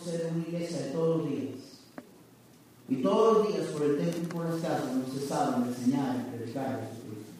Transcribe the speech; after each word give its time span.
ser 0.00 0.32
una 0.34 0.44
iglesia 0.46 0.86
de 0.86 0.90
todos 0.90 1.18
los 1.18 1.28
días. 1.28 1.54
Y 2.88 2.96
todos 2.96 3.38
los 3.38 3.48
días, 3.48 3.66
por 3.68 3.82
el 3.82 3.98
templo 3.98 4.22
y 4.22 4.26
por 4.26 4.44
las 4.46 4.60
casas, 4.60 4.96
nos 4.96 5.12
cesaban 5.12 5.62
de 5.62 5.68
enseñar 5.68 6.16
y 6.16 6.36
predicar 6.36 6.66
a 6.66 6.86
Jesucristo. 6.86 7.32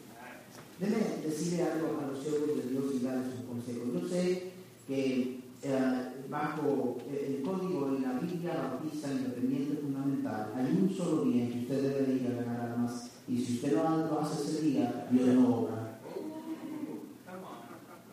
Déjeme 0.79 1.27
decirle 1.27 1.63
algo 1.63 1.99
a 1.99 2.07
los 2.07 2.23
siervos 2.23 2.57
de 2.57 2.69
Dios 2.69 2.85
y 2.95 2.99
darles 3.03 3.35
un 3.39 3.45
consejo. 3.47 3.81
Yo 3.93 4.07
sé 4.07 4.51
que 4.87 5.41
eh, 5.63 6.11
bajo 6.29 6.97
el 7.07 7.43
código 7.43 7.91
de 7.91 7.99
la 7.99 8.13
Biblia 8.13 8.71
Bautista 8.71 9.11
Independiente 9.11 9.81
Fundamental 9.81 10.53
hay 10.55 10.65
un 10.65 10.89
solo 10.89 11.25
día 11.25 11.43
en 11.43 11.51
que 11.51 11.59
usted 11.59 11.81
debe 11.83 12.13
ir 12.13 12.27
a 12.27 12.41
ganar 12.41 12.71
almas. 12.71 13.11
Y 13.27 13.37
si 13.37 13.55
usted 13.55 13.75
no 13.75 14.07
lo 14.07 14.19
hace 14.21 14.41
ese 14.41 14.61
día, 14.61 15.07
Dios 15.11 15.27
no 15.27 15.57
obra. 15.57 15.99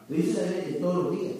Dice 0.08 0.72
la 0.72 0.80
todos 0.80 1.04
los 1.04 1.12
días. 1.12 1.34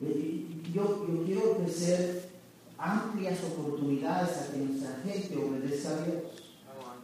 Yo, 0.00 1.06
yo 1.06 1.24
quiero 1.24 1.52
ofrecer 1.52 2.30
amplias 2.78 3.38
oportunidades 3.44 4.36
a 4.36 4.52
que 4.52 4.58
nuestra 4.58 5.00
gente 5.04 5.36
obedezca 5.36 5.90
a 5.90 6.04
Dios. 6.04 6.22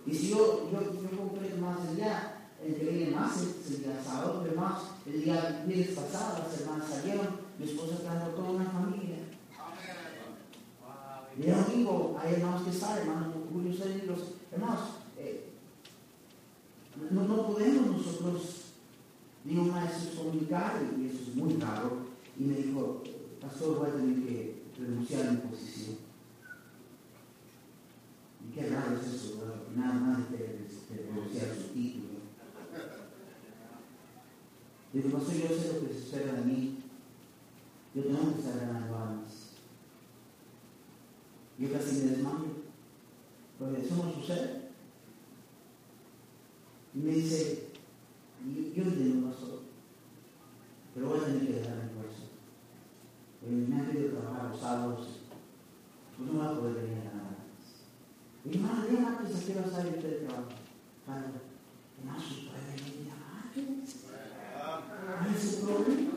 Y 0.06 0.14
si 0.14 0.30
yo, 0.30 0.70
yo, 0.72 0.80
yo 0.80 1.18
compré 1.18 1.54
más 1.54 1.78
allá, 1.88 2.48
el 2.64 2.74
que 2.74 2.84
viene 2.84 3.16
más 3.16 3.40
el 3.40 4.04
sábado, 4.04 4.40
pero 4.42 4.60
más 4.60 4.82
el 5.06 5.24
día 5.24 5.64
viernes 5.66 5.96
pasado, 5.96 6.44
las 6.44 6.60
hermanas 6.60 6.88
salieron, 6.88 7.28
mi 7.58 7.64
esposa 7.64 7.98
trajo 8.02 8.28
toda 8.30 8.50
una 8.50 8.70
familia. 8.70 9.16
Y 11.38 11.48
el 11.48 11.54
domingo 11.54 12.18
hay 12.20 12.34
hermanos 12.34 12.62
que 12.62 12.72
salen, 12.72 13.08
hermanos 13.08 13.34
Julio 13.50 13.72
los 14.06 14.20
hermanos, 14.52 14.80
eh, 15.16 15.48
no, 17.10 17.22
no 17.22 17.46
podemos 17.46 17.96
nosotros, 17.96 18.42
ni 19.44 19.56
un 19.56 19.70
maestro 19.70 20.22
comunicar, 20.22 20.82
y 20.98 21.06
eso 21.06 21.30
es 21.30 21.34
muy 21.36 21.54
raro, 21.54 22.09
y 22.38 22.44
me 22.44 22.54
dijo, 22.56 23.02
pastor, 23.40 23.78
voy 23.78 23.88
a 23.88 23.94
tener 23.94 24.22
que 24.24 24.62
renunciar 24.78 25.26
a 25.26 25.32
mi 25.32 25.36
posición. 25.38 25.96
Y 28.42 28.54
qué 28.54 28.68
raro 28.68 28.96
es 28.96 29.06
eso, 29.06 29.44
nada 29.76 29.94
más 29.94 30.30
de, 30.30 30.66
renunciar 30.90 31.50
a 31.50 31.54
su 31.54 31.68
título. 31.74 32.20
Digo, 34.92 35.10
pastor, 35.10 35.34
yo 35.34 35.48
sé 35.48 35.72
lo 35.72 35.88
que 35.88 35.94
se 35.94 35.98
espera 36.00 36.32
de 36.34 36.44
mí. 36.44 36.78
Yo 37.94 38.02
tengo 38.02 38.34
que 38.34 38.40
estar 38.40 38.58
ganando 38.60 38.96
almas. 38.96 39.50
Yo 41.58 41.72
casi 41.72 41.96
me 41.96 42.10
desmayo. 42.10 42.60
Porque 43.58 43.82
eso 43.82 43.96
no 43.96 44.12
sucede. 44.14 44.70
Y 46.94 46.98
me 46.98 47.10
dice, 47.12 47.68
yo, 48.44 48.62
yo 48.74 48.82
entiendo, 48.82 49.30
pastor, 49.30 49.60
pero 50.94 51.08
voy 51.08 51.20
a 51.20 51.24
tener 51.24 51.46
que 51.46 51.52
dejar 51.52 51.76
mi 51.76 51.90
fuerza. 51.94 52.24
me 53.48 53.76
han 53.76 53.86
pedido 53.86 54.18
trabajar 54.18 54.50
los 54.50 54.60
sábados, 54.60 55.08
pues 56.16 56.32
no 56.32 56.38
voy 56.38 56.46
a 56.46 56.58
poder 56.58 56.74
venir 56.74 56.98
a 56.98 57.04
nada 57.04 57.30
más. 57.30 57.50
Y 58.44 58.56
hermano, 58.56 58.86
dígame 58.86 59.06
antes 59.06 59.36
a 59.36 59.46
qué 59.46 59.54
va 59.54 59.66
a 59.66 59.70
salir 59.70 59.94
usted 59.94 60.10
de 60.10 60.26
trabajo. 60.26 60.48
Padre, 61.06 61.28
más 62.04 62.22
puede 62.22 62.90
venir 62.90 63.12
a 63.12 63.16
martes. 63.34 63.96
¿Hay 65.20 65.34
ese 65.34 65.62
problema? 65.62 66.10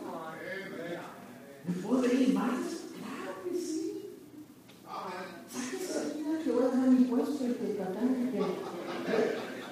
¿Me 1.68 1.74
puedo 1.76 2.02
venir 2.02 2.34
martes? 2.34 2.86
Claro 2.98 3.44
que 3.44 3.56
sí. 3.56 4.10
Sáquese 5.50 6.00
aquí 6.00 6.44
que 6.44 6.52
voy 6.52 6.64
a 6.64 6.68
dejar 6.70 6.90
mi 6.90 7.06
puesto 7.06 7.46
y 7.46 7.53
que 7.68 8.32
que... 8.32 8.40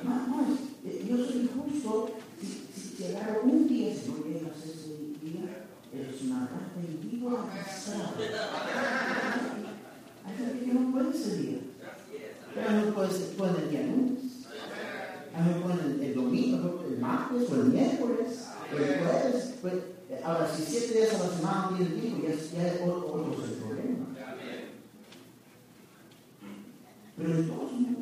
No, 0.03 0.27
no, 0.27 0.57
yo 0.83 1.25
soy 1.25 1.41
injusto 1.41 2.15
si, 2.39 2.47
si 2.73 3.03
llegaron 3.03 3.49
un 3.49 3.67
día, 3.67 3.93
si 3.93 4.09
no 4.09 4.25
llegas 4.25 4.57
ese 4.65 4.97
día, 5.21 5.65
eres 5.93 6.21
una 6.23 6.39
rata 6.41 6.71
en 6.77 7.09
vivo 7.09 7.37
Hay 10.25 10.37
gente 10.37 10.65
que 10.65 10.73
no 10.73 10.91
puede 10.91 11.37
día. 11.37 11.59
Pero 12.53 12.71
no 12.71 12.93
puede, 12.93 13.09
puede 13.09 13.63
el 13.63 13.69
día 13.69 13.81
lunes. 13.83 14.23
A 15.33 15.41
mí 15.41 15.63
puede 15.63 15.81
el, 15.93 16.03
el 16.03 16.15
domingo, 16.15 16.83
el 16.89 16.99
martes 16.99 17.49
o 17.49 17.55
el 17.55 17.65
miércoles, 17.65 18.47
o 18.73 18.77
el 18.77 18.99
jueves. 18.99 19.53
Pues, 19.61 19.73
ahora, 20.23 20.49
si 20.53 20.63
siete 20.63 20.93
días 20.95 21.13
a 21.13 21.19
la 21.19 21.29
semana 21.35 21.77
tiene 21.77 22.01
tiempo, 22.01 22.27
ya, 22.27 22.29
ya 22.29 22.67
es 22.67 22.81
otro 22.81 23.35
el 23.45 23.51
problema. 23.53 23.90
Pero 27.21 27.37
de 27.37 27.43
todos 27.43 27.71
modos, 27.73 28.01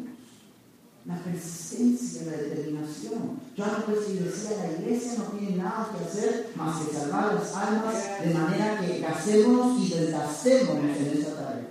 la 1.06 1.18
persistencia, 1.18 2.25
la 2.25 2.38
determinación. 2.38 3.40
Yo 3.56 3.66
antes 3.66 4.24
decía, 4.24 4.57
la 4.57 4.81
iglesia 4.81 5.13
no 5.18 5.25
tiene 5.25 5.57
nada 5.57 5.90
que 5.91 6.06
hacer 6.06 6.52
más 6.56 6.85
que 6.85 6.94
salvar 6.96 7.34
las 7.34 7.56
almas, 7.56 7.96
de 8.24 8.34
manera 8.34 8.79
que 8.79 9.00
gastemos 9.00 9.79
y 9.81 9.90
desgastemos 9.90 10.75
en 10.78 11.18
esa 11.18 11.35
tarea. 11.35 11.66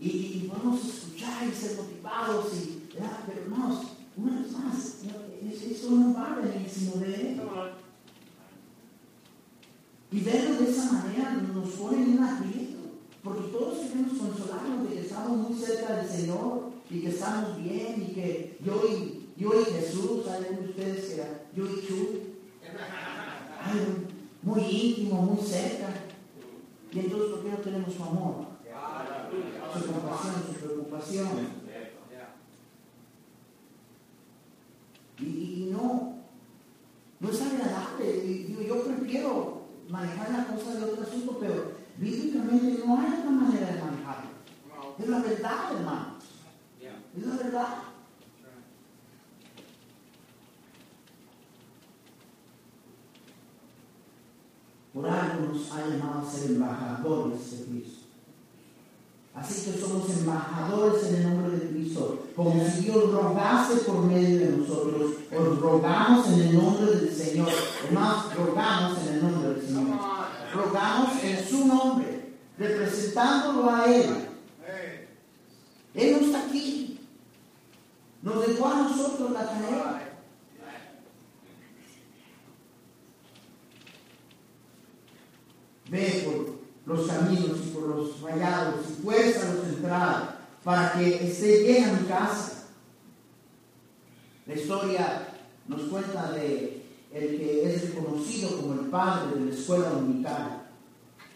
Y, 0.00 0.08
y, 0.08 0.50
podemos 0.50 0.82
escuchar 0.82 1.46
y 1.46 1.54
ser 1.54 1.76
motivados, 1.76 2.54
y, 2.54 2.88
pero 2.90 3.42
hermanos, 3.42 3.84
una 4.16 4.40
vez 4.40 4.52
más, 4.52 4.96
eso 5.70 5.90
no 5.90 6.14
va 6.14 6.32
a 6.32 6.36
venir 6.36 6.68
sino 6.68 6.96
de 6.96 7.14
él. 7.14 7.40
Y 10.12 10.20
verlo 10.20 10.56
de 10.56 10.70
esa 10.70 10.92
manera 10.92 11.32
nos 11.32 11.68
pone 11.70 12.02
en 12.02 12.18
un 12.18 12.24
aprieto. 12.24 12.69
Porque 13.22 13.48
todos 13.48 13.78
queremos 13.78 14.18
consolarnos 14.18 14.88
de 14.88 14.94
que 14.94 15.00
estamos 15.02 15.50
muy 15.50 15.58
cerca 15.58 15.96
del 15.96 16.08
Señor 16.08 16.70
y 16.88 17.00
que 17.00 17.08
estamos 17.10 17.62
bien 17.62 18.06
y 18.08 18.14
que 18.14 18.58
yo 18.64 18.82
y, 18.88 19.28
yo 19.36 19.60
y 19.60 19.64
Jesús, 19.64 20.24
saben 20.24 20.64
ustedes 20.68 21.04
que 21.04 21.16
yo 21.54 21.64
y 21.66 21.86
Chu, 21.86 22.30
muy 24.42 24.62
íntimo, 24.62 25.22
muy 25.22 25.44
cerca. 25.44 25.88
Y 26.92 26.98
entonces, 26.98 27.30
¿por 27.30 27.42
qué 27.42 27.50
no 27.50 27.56
tenemos 27.58 27.94
su 27.94 28.02
amor? 28.02 28.46
Su 29.74 29.92
compasión, 29.92 30.34
su 30.46 30.66
preocupación. 30.66 31.28
Y, 35.18 35.68
no, 35.70 36.14
no 37.20 37.30
es 37.30 37.42
agradable. 37.42 38.24
Y, 38.24 38.66
yo 38.66 38.82
prefiero 38.82 39.60
manejar 39.88 40.30
la 40.30 40.46
cosa 40.46 40.74
de 40.74 40.84
otro 40.84 41.02
asunto, 41.02 41.36
pero 41.38 41.79
Bíblicamente 41.98 42.82
no 42.84 42.98
hay 42.98 43.06
otra 43.06 43.30
manera 43.30 43.66
de 43.66 43.80
manejarlo. 43.82 44.30
Es 44.98 45.08
la 45.08 45.18
verdad, 45.18 45.76
hermano. 45.76 46.14
Es 47.16 47.26
la 47.26 47.36
verdad. 47.36 47.68
Por 54.92 55.08
algo 55.08 55.52
nos 55.52 55.70
ha 55.72 55.86
llamado 55.86 56.20
a 56.20 56.30
ser 56.30 56.50
embajadores 56.50 57.50
de 57.50 57.64
Cristo. 57.66 58.06
Así 59.34 59.70
que 59.70 59.78
somos 59.78 60.10
embajadores 60.10 61.04
en 61.04 61.14
el 61.14 61.22
nombre 61.22 61.58
de 61.58 61.68
Cristo. 61.70 62.26
Como 62.34 62.64
si 62.64 62.82
Dios 62.82 63.12
rogase 63.12 63.76
por 63.82 64.04
medio 64.04 64.38
de 64.38 64.56
nosotros. 64.56 65.12
Os 65.32 65.60
rogamos 65.60 66.28
en 66.28 66.40
el 66.40 66.54
nombre 66.56 66.86
del 66.86 67.14
Señor. 67.14 67.48
Además, 67.84 68.34
rogamos 68.34 68.98
en 69.06 69.14
el 69.14 69.22
nombre 69.22 69.48
del 69.50 69.66
Señor 69.66 70.19
rogamos 70.52 71.22
en 71.22 71.48
su 71.48 71.66
nombre, 71.66 72.34
representándolo 72.58 73.70
a 73.70 73.84
Él. 73.86 74.28
Él 75.94 76.12
no 76.12 76.26
está 76.26 76.46
aquí. 76.46 77.00
Nos 78.22 78.46
dejó 78.46 78.68
a 78.68 78.74
nosotros 78.82 79.30
la 79.32 79.44
tarea. 79.46 80.06
Ve 85.88 86.22
por 86.24 86.96
los 86.96 87.06
caminos 87.08 87.58
y 87.66 87.70
por 87.70 87.82
los 87.88 88.22
vallados 88.22 88.84
y 89.00 89.04
los 89.04 89.68
entrar 89.68 90.38
para 90.62 90.92
que 90.92 91.26
esté 91.26 91.64
llena 91.64 91.92
mi 91.94 92.06
casa. 92.06 92.68
La 94.46 94.54
historia 94.54 95.28
nos 95.66 95.82
cuenta 95.82 96.30
de 96.32 96.79
el 97.12 97.38
que 97.38 97.74
es 97.74 97.94
reconocido 97.94 98.60
como 98.60 98.74
el 98.74 98.86
padre 98.86 99.38
de 99.38 99.46
la 99.46 99.54
escuela 99.54 99.90
dominical. 99.90 100.68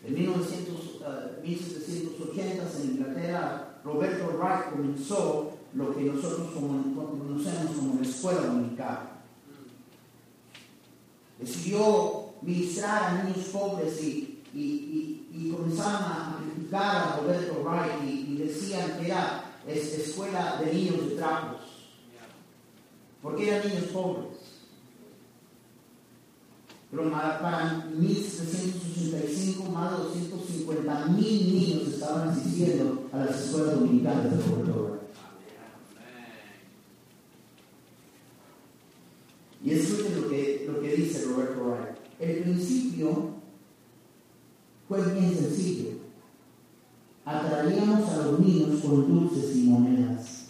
En 0.05 0.15
1900, 0.15 1.01
1780 1.43 2.65
en 2.81 2.91
Inglaterra, 2.91 3.81
Roberto 3.85 4.39
Wright 4.39 4.71
comenzó 4.71 5.53
lo 5.75 5.95
que 5.95 6.05
nosotros 6.05 6.49
conocemos 6.53 7.77
como 7.77 8.01
la 8.01 8.07
escuela 8.07 8.41
dominical. 8.43 9.11
Decidió 11.39 12.35
ministrar 12.43 13.05
a 13.05 13.25
niños 13.25 13.49
pobres 13.49 14.03
y, 14.03 14.43
y, 14.55 15.27
y, 15.33 15.51
comenzaron 15.51 16.03
a 16.03 16.39
criticar 16.39 16.97
a 16.97 17.17
Roberto 17.17 17.63
Wright 17.65 18.09
y, 18.09 18.37
decían 18.37 18.99
que 18.99 19.07
era 19.07 19.45
escuela 19.67 20.61
de 20.61 20.73
niños 20.73 21.09
de 21.09 21.17
trapos. 21.17 21.61
¿Por 23.23 23.37
qué 23.37 23.49
eran 23.49 23.69
niños 23.69 23.85
pobres? 23.85 24.34
Pero 26.95 27.11
para 27.11 27.87
1785 27.97 29.65
más 29.71 29.91
de 29.91 30.05
250 30.05 31.07
mil 31.07 31.53
niños 31.53 31.89
estaban 31.89 32.29
asistiendo 32.29 33.09
a 33.13 33.19
las 33.19 33.47
escuelas 33.47 33.81
dominicales 33.81 34.31
de 34.31 34.37
Roberto 34.45 35.01
Y 39.65 39.71
escuchen 39.71 40.21
lo 40.21 40.29
que, 40.29 40.69
lo 40.71 40.81
que 40.81 40.95
dice 40.95 41.25
Roberto 41.25 41.65
Wright. 41.65 41.97
el 42.21 42.43
principio 42.43 43.31
fue 44.87 45.03
bien 45.13 45.35
sencillo. 45.35 45.91
Atraíamos 47.25 48.11
a 48.11 48.27
los 48.27 48.41
niños 48.41 48.83
con 48.83 49.09
dulces 49.09 49.57
y 49.57 49.63
monedas. 49.65 50.45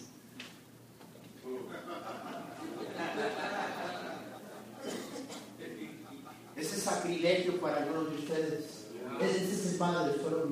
Ese 6.57 6.75
es 6.75 6.83
sacrilegio 6.83 7.59
para 7.59 7.83
algunos 7.83 8.11
de 8.11 8.17
ustedes. 8.17 8.87
Ese 9.21 9.53
es 9.53 9.71
el 9.71 9.77
padre 9.77 10.11
del 10.11 10.21
suelo 10.21 10.49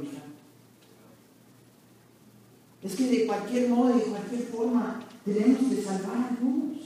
Es 2.81 2.95
que 2.95 3.09
de 3.09 3.21
cualquier 3.33 3.69
modo, 3.69 3.95
de 3.95 4.03
cualquier 4.03 4.43
forma, 4.43 4.99
tenemos 5.25 5.69
que 5.69 5.83
salvar 5.83 6.17
a 6.17 6.27
algunos. 6.29 6.77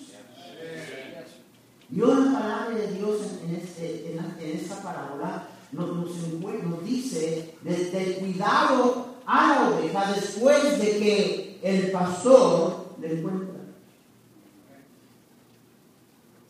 Dios, 1.89 2.19
la 2.19 2.39
palabra 2.39 2.75
de 2.75 2.93
Dios 2.93 3.17
en, 3.43 3.55
este, 3.55 4.11
en, 4.11 4.59
esta 4.59 4.81
parábola 4.81 5.47
nos, 5.71 5.95
nos, 5.95 6.85
dice 6.85 7.55
del 7.63 8.15
cuidado 8.17 9.15
a 9.25 9.47
la 9.47 9.69
oveja 9.69 10.11
después 10.13 10.79
de 10.79 10.99
que 10.99 11.59
el 11.63 11.91
pastor 11.91 12.95
le 12.99 13.19
encuentra. 13.19 13.55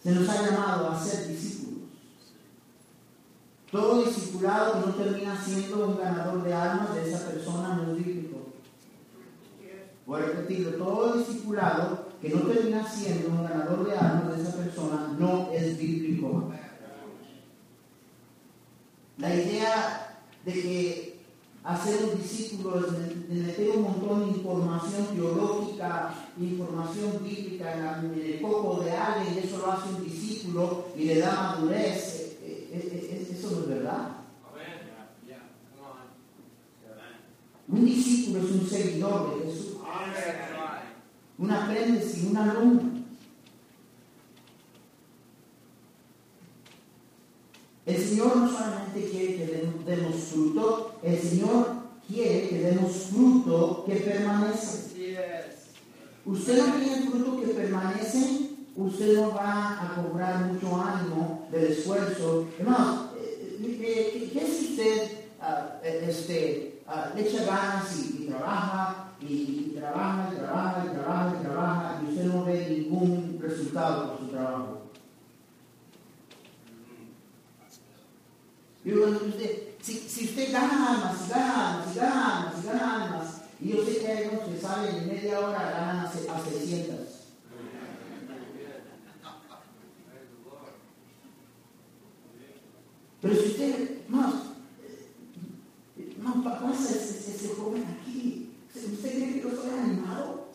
Se 0.03 0.11
nos 0.11 0.29
ha 0.29 0.45
llamado 0.45 0.89
a 0.89 1.03
ser 1.03 1.27
discípulos. 1.27 1.89
Todo 3.71 4.05
discipulado 4.05 4.85
no 4.85 4.93
termina 4.93 5.43
siendo 5.43 5.87
un 5.87 5.97
ganador 5.97 6.43
de 6.43 6.53
almas 6.53 6.95
de 6.95 7.09
esa 7.09 7.27
persona 7.27 7.75
no 7.75 7.91
es 7.91 7.97
bíblico. 7.97 8.16
Voy 10.07 10.21
a 10.21 10.25
repetirlo, 10.25 10.71
todo 10.77 11.17
discipulado 11.17 12.07
que 12.21 12.29
no 12.29 12.39
termina 12.43 12.89
siendo 12.89 13.27
un 13.27 13.43
ganador 13.43 13.85
de 13.85 13.97
almas 13.97 14.37
de 14.37 14.41
esa 14.41 14.55
persona 14.55 15.13
no 15.19 15.51
es 15.51 15.77
bíblico. 15.77 16.49
La 19.17 19.35
idea 19.35 20.17
de 20.45 20.53
que 20.53 21.19
hacer 21.61 22.05
un 22.05 22.21
discípulo 22.21 22.85
es 22.87 23.29
meter 23.29 23.71
un 23.71 23.83
montón 23.83 24.31
de 24.31 24.37
información 24.37 25.07
teológica, 25.07 26.15
información 26.39 27.21
bíblica 27.21 27.99
en, 27.99 28.13
el 28.13 28.41
coco 28.41 28.81
de 28.85 28.91
alguien 28.93 29.35
y 29.35 29.45
eso 29.45 29.57
lo 29.57 29.73
hace 29.73 29.89
un 29.89 30.05
discípulo 30.05 30.85
y 30.95 31.03
le 31.03 31.19
da 31.19 31.33
madurez, 31.33 32.37
eh, 32.41 32.69
eh, 32.71 32.89
eh, 32.93 33.27
eso 33.37 33.51
no 33.51 33.59
es 33.59 33.67
verdad. 33.67 34.11
Un 37.67 37.83
discípulo 37.83 38.45
es 38.45 38.51
un 38.51 38.65
seguidor 38.65 39.43
de 39.43 39.51
Jesús 39.51 39.76
un 41.37 41.51
aprendiz 41.51 42.17
y 42.17 42.27
un 42.27 42.37
alumno. 42.37 42.97
El 47.85 47.97
Señor 47.97 48.35
no 48.35 48.51
solamente 48.51 49.09
quiere 49.09 49.37
que 49.37 49.85
demos 49.85 50.15
fruto, 50.15 50.99
el 51.03 51.17
Señor 51.17 51.67
quiere 52.05 52.49
que 52.49 52.59
demos 52.59 52.91
fruto 53.11 53.85
que 53.85 53.95
permanece. 53.95 54.87
Usted 56.25 56.57
no 56.57 56.73
tiene 56.73 57.09
fruto 57.09 57.39
que 57.39 57.47
permanece, 57.47 58.49
usted 58.75 59.15
no 59.15 59.33
va 59.33 59.81
a 59.81 59.95
cobrar 59.95 60.51
mucho 60.51 60.75
ánimo 60.75 61.47
del 61.49 61.71
esfuerzo. 61.71 62.47
Hermano, 62.59 63.11
eh, 63.17 63.57
eh, 63.61 64.29
¿qué 64.33 64.45
si 64.45 64.71
usted 64.71 65.11
ah, 65.39 65.79
este, 65.81 66.81
ah, 66.87 67.13
le 67.15 67.21
echa 67.21 67.45
ganas 67.45 67.97
y 67.97 68.25
trabaja 68.25 69.06
y, 69.21 69.75
trabaja, 69.75 70.29
y 70.31 70.35
trabaja, 70.37 70.85
y 70.85 70.89
trabaja, 70.89 71.35
y 71.39 71.43
trabaja, 71.43 72.01
y 72.01 72.09
usted 72.09 72.25
no 72.25 72.45
ve 72.45 72.67
ningún 72.69 73.39
resultado 73.41 74.11
por 74.11 74.19
su 74.19 74.27
trabajo. 74.27 74.81
Yo 78.83 79.09
usted, 79.09 79.75
si, 79.81 79.93
si 79.93 80.25
usted 80.25 80.51
gana 80.51 80.93
almas, 80.93 81.21
si 81.21 81.29
gana 81.29 81.71
almas, 81.71 81.93
si 81.93 81.99
gana 81.99 82.37
almas, 82.37 82.61
si 82.61 82.67
gana 82.67 83.03
almas, 83.03 83.41
y 83.59 83.69
yo 83.69 83.83
sé 83.83 83.97
que 83.99 84.07
hay 84.07 84.29
unos 84.31 84.47
que 84.47 84.61
salen 84.61 84.95
en 84.95 85.07
media 85.07 85.39
hora 85.39 85.71
ganan 85.71 86.05
a 86.05 86.11
600. 86.11 87.17
Pero 93.19 93.33
si 93.33 93.47
usted, 93.47 94.07
más, 94.07 94.33
más 96.21 96.35
pasa 96.61 96.95
ese, 96.95 97.31
ese 97.31 97.55
joven 97.55 97.83
aquí, 97.83 98.46
¿Usted 98.75 98.99
cree 98.99 99.33
que 99.33 99.41
yo 99.41 99.49
soy 99.49 99.79
animado? 99.79 100.47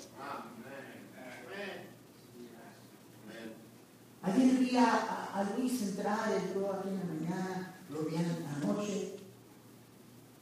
Ayer 4.22 4.58
vi 4.58 4.76
a, 4.76 5.30
a, 5.34 5.44
Luis 5.56 5.82
entrar, 5.82 6.32
entró 6.32 6.72
aquí 6.72 6.88
en 6.90 6.98
la 6.98 7.04
mañana, 7.04 7.74
lo 7.90 8.02
vi 8.04 8.14
anoche. 8.16 9.16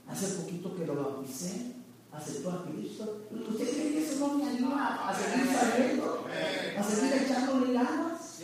Hace 0.06 0.26
poquito 0.34 0.76
que 0.76 0.86
lo 0.86 0.96
bauticé, 0.96 1.76
aceptó 2.12 2.50
a 2.50 2.64
Cristo. 2.66 3.26
¿Usted 3.30 3.70
cree 3.70 3.92
que 3.92 4.04
eso 4.04 4.28
no 4.28 4.34
me 4.34 4.50
anima 4.50 5.08
a 5.08 5.14
seguir 5.14 5.46
saliendo? 5.46 6.26
¿A 6.78 6.82
seguir 6.82 7.22
echándole 7.22 7.72
ganas? 7.72 8.40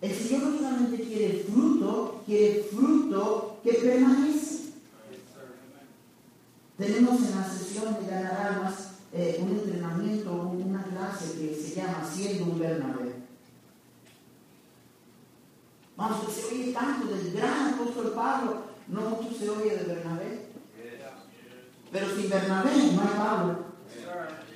El 0.00 0.14
Señor 0.14 0.42
no 0.42 0.56
solamente 0.58 1.02
quiere 1.02 1.44
fruto, 1.44 2.22
quiere 2.24 2.62
fruto 2.70 3.60
que 3.62 3.72
permanece. 3.72 4.55
Tenemos 6.76 7.22
en 7.22 7.40
la 7.40 7.48
sesión 7.48 7.94
de 7.94 8.10
ganar 8.10 8.52
almas 8.52 8.90
eh, 9.12 9.38
un 9.40 9.48
entrenamiento, 9.48 10.32
una 10.32 10.84
clase 10.84 11.38
que 11.38 11.54
se 11.54 11.74
llama 11.74 12.06
Siendo 12.12 12.52
un 12.52 12.58
Bernabé. 12.58 13.14
Vamos, 15.96 16.34
se 16.34 16.44
oye 16.44 16.72
tanto 16.74 17.06
del 17.06 17.32
gran 17.32 17.72
apóstol 17.72 18.12
Pablo, 18.14 18.62
no 18.88 19.00
mucho 19.00 19.34
se 19.38 19.48
oye 19.48 19.74
de 19.74 19.94
Bernabé. 19.94 20.46
Pero 21.90 22.14
sin 22.14 22.28
Bernabé 22.28 22.70
no 22.92 23.00
hay 23.00 23.16
Pablo. 23.16 23.58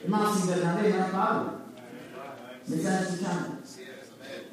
Más 0.06 0.36
sin 0.36 0.48
Bernabé 0.48 0.90
no 0.90 1.04
hay 1.04 1.10
Pablo. 1.10 1.52
¿Me 2.66 2.76
están 2.76 3.02
escuchando? 3.02 3.60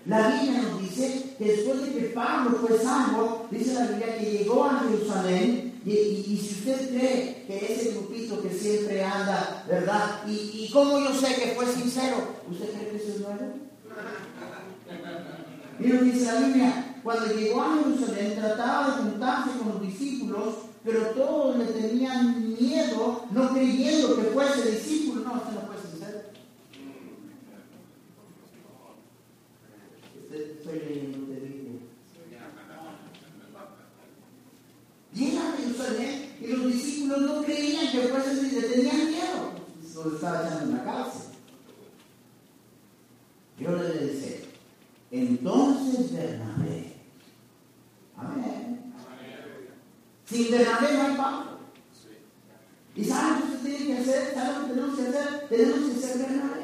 La 0.07 0.29
Biblia 0.29 0.61
nos 0.61 0.81
dice 0.81 1.35
que 1.37 1.45
después 1.45 1.81
de 1.81 1.93
que 1.93 2.05
Pablo 2.09 2.57
fue 2.61 2.79
salvo, 2.79 3.47
dice 3.51 3.73
la 3.73 3.87
Biblia 3.87 4.17
que 4.17 4.31
llegó 4.31 4.63
a 4.63 4.79
Jerusalén 4.79 5.81
y, 5.85 6.37
si 6.37 6.59
usted 6.59 6.89
cree 6.89 7.43
que 7.47 7.73
ese 7.73 7.91
grupito 7.91 8.41
que 8.41 8.49
siempre 8.49 9.03
anda, 9.03 9.63
¿verdad? 9.67 10.21
Y, 10.27 10.65
y 10.65 10.69
cómo 10.71 10.99
yo 10.99 11.13
sé 11.13 11.35
que 11.35 11.55
fue 11.55 11.65
sincero, 11.65 12.17
¿usted 12.49 12.71
cree 12.71 12.89
que 12.89 12.97
eso 12.97 13.09
es 13.09 13.19
nuevo? 13.19 13.53
Mira, 15.79 16.01
dice 16.01 16.25
la 16.25 16.39
Biblia, 16.39 16.95
cuando 17.03 17.33
llegó 17.33 17.61
a 17.61 17.77
Jerusalén 17.77 18.35
trataba 18.35 18.87
de 18.87 19.03
juntarse 19.03 19.57
con 19.59 19.69
los 19.69 19.81
discípulos, 19.81 20.55
pero 20.83 20.99
todos 21.07 21.57
le 21.57 21.65
tenían 21.65 22.55
miedo, 22.59 23.25
no 23.31 23.53
creyendo 23.53 24.15
que 24.15 24.23
fuese 24.23 24.71
discípulo. 24.71 25.21
No, 25.21 25.33
usted 25.35 25.53
no 25.53 25.61
fue 25.67 25.75
sincero. 25.89 26.21
Estoy 30.31 30.79
leyendo 30.79 31.27
Llega 35.13 35.49
a 35.49 35.57
Jerusalén 35.57 36.35
y 36.39 36.47
los 36.47 36.67
discípulos 36.67 37.21
no 37.21 37.41
creían 37.41 37.85
que 38.01 38.07
fuese 38.07 38.31
así, 38.31 38.51
le 38.51 38.61
tenían 38.61 39.11
miedo. 39.11 39.57
Lo 40.03 40.15
estaba 40.15 40.45
echando 40.45 40.65
en 40.65 40.77
la 40.77 40.83
cárcel. 40.83 41.21
Yo 43.59 43.71
le 43.71 43.89
decía, 43.89 44.37
entonces 45.11 46.13
Bernabé. 46.13 46.93
Amén. 48.15 48.93
Sin 50.25 50.51
Bernabé 50.51 50.93
no 50.93 51.01
hay 51.03 51.17
Pablo. 51.17 51.57
¿Y 52.95 53.05
saben 53.05 53.39
lo 53.39 53.45
que 53.47 53.55
usted 53.55 53.75
tiene 53.75 53.85
que 53.85 54.01
hacer? 54.01 54.33
¿Saben 54.33 54.53
lo 54.53 54.67
que 54.67 54.73
tenemos 54.73 54.95
que 54.97 55.07
hacer? 55.07 55.47
Tenemos 55.49 55.89
que 55.89 55.99
ser 55.99 56.17
Bernabé. 56.17 56.57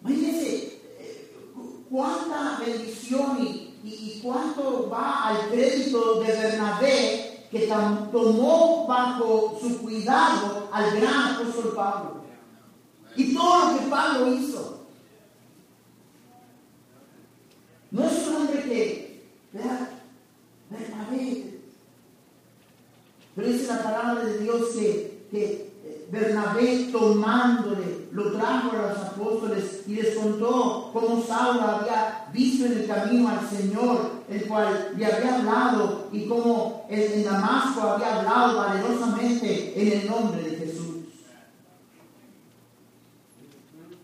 Imagínense 0.00 0.80
eh, 0.98 1.32
cuánta 1.90 2.60
bendición 2.64 3.38
y, 3.84 4.20
cuánto 4.22 4.90
va 4.90 5.28
al 5.28 5.48
crédito 5.48 6.20
de 6.20 6.26
Bernabé 6.26 7.27
que 7.50 7.66
tomó 8.12 8.86
bajo 8.86 9.58
su 9.60 9.78
cuidado 9.78 10.68
al 10.72 11.00
gran 11.00 11.34
apóstol 11.34 11.72
Pablo. 11.74 12.24
Y 13.16 13.34
todo 13.34 13.72
lo 13.72 13.78
que 13.78 13.86
Pablo 13.86 14.34
hizo. 14.34 14.78
No 17.90 18.04
es 18.04 18.28
un 18.28 18.36
hombre 18.36 18.62
que, 18.64 19.30
vea, 19.52 20.02
Bernabé, 20.68 21.60
pero 23.34 23.48
dice 23.48 23.68
la 23.68 23.82
palabra 23.82 24.24
de 24.24 24.38
Dios 24.40 24.68
que, 24.74 25.26
que 25.30 25.72
Bernabé 26.10 26.88
tomándole, 26.92 27.97
lo 28.18 28.32
trajo 28.32 28.70
a 28.72 28.88
los 28.88 28.98
apóstoles 28.98 29.82
y 29.86 29.94
les 29.94 30.16
contó 30.16 30.90
cómo 30.92 31.24
Saulo 31.24 31.62
había 31.62 32.26
visto 32.32 32.66
en 32.66 32.72
el 32.72 32.86
camino 32.86 33.28
al 33.28 33.48
Señor, 33.48 34.10
el 34.28 34.44
cual 34.46 34.92
le 34.96 35.06
había 35.06 35.36
hablado, 35.36 36.08
y 36.12 36.26
cómo 36.26 36.84
en 36.88 37.24
Damasco 37.24 37.80
había 37.82 38.18
hablado 38.18 38.58
valerosamente 38.58 39.80
en 39.80 40.00
el 40.00 40.10
nombre 40.10 40.42
de 40.42 40.56
Jesús. 40.56 40.96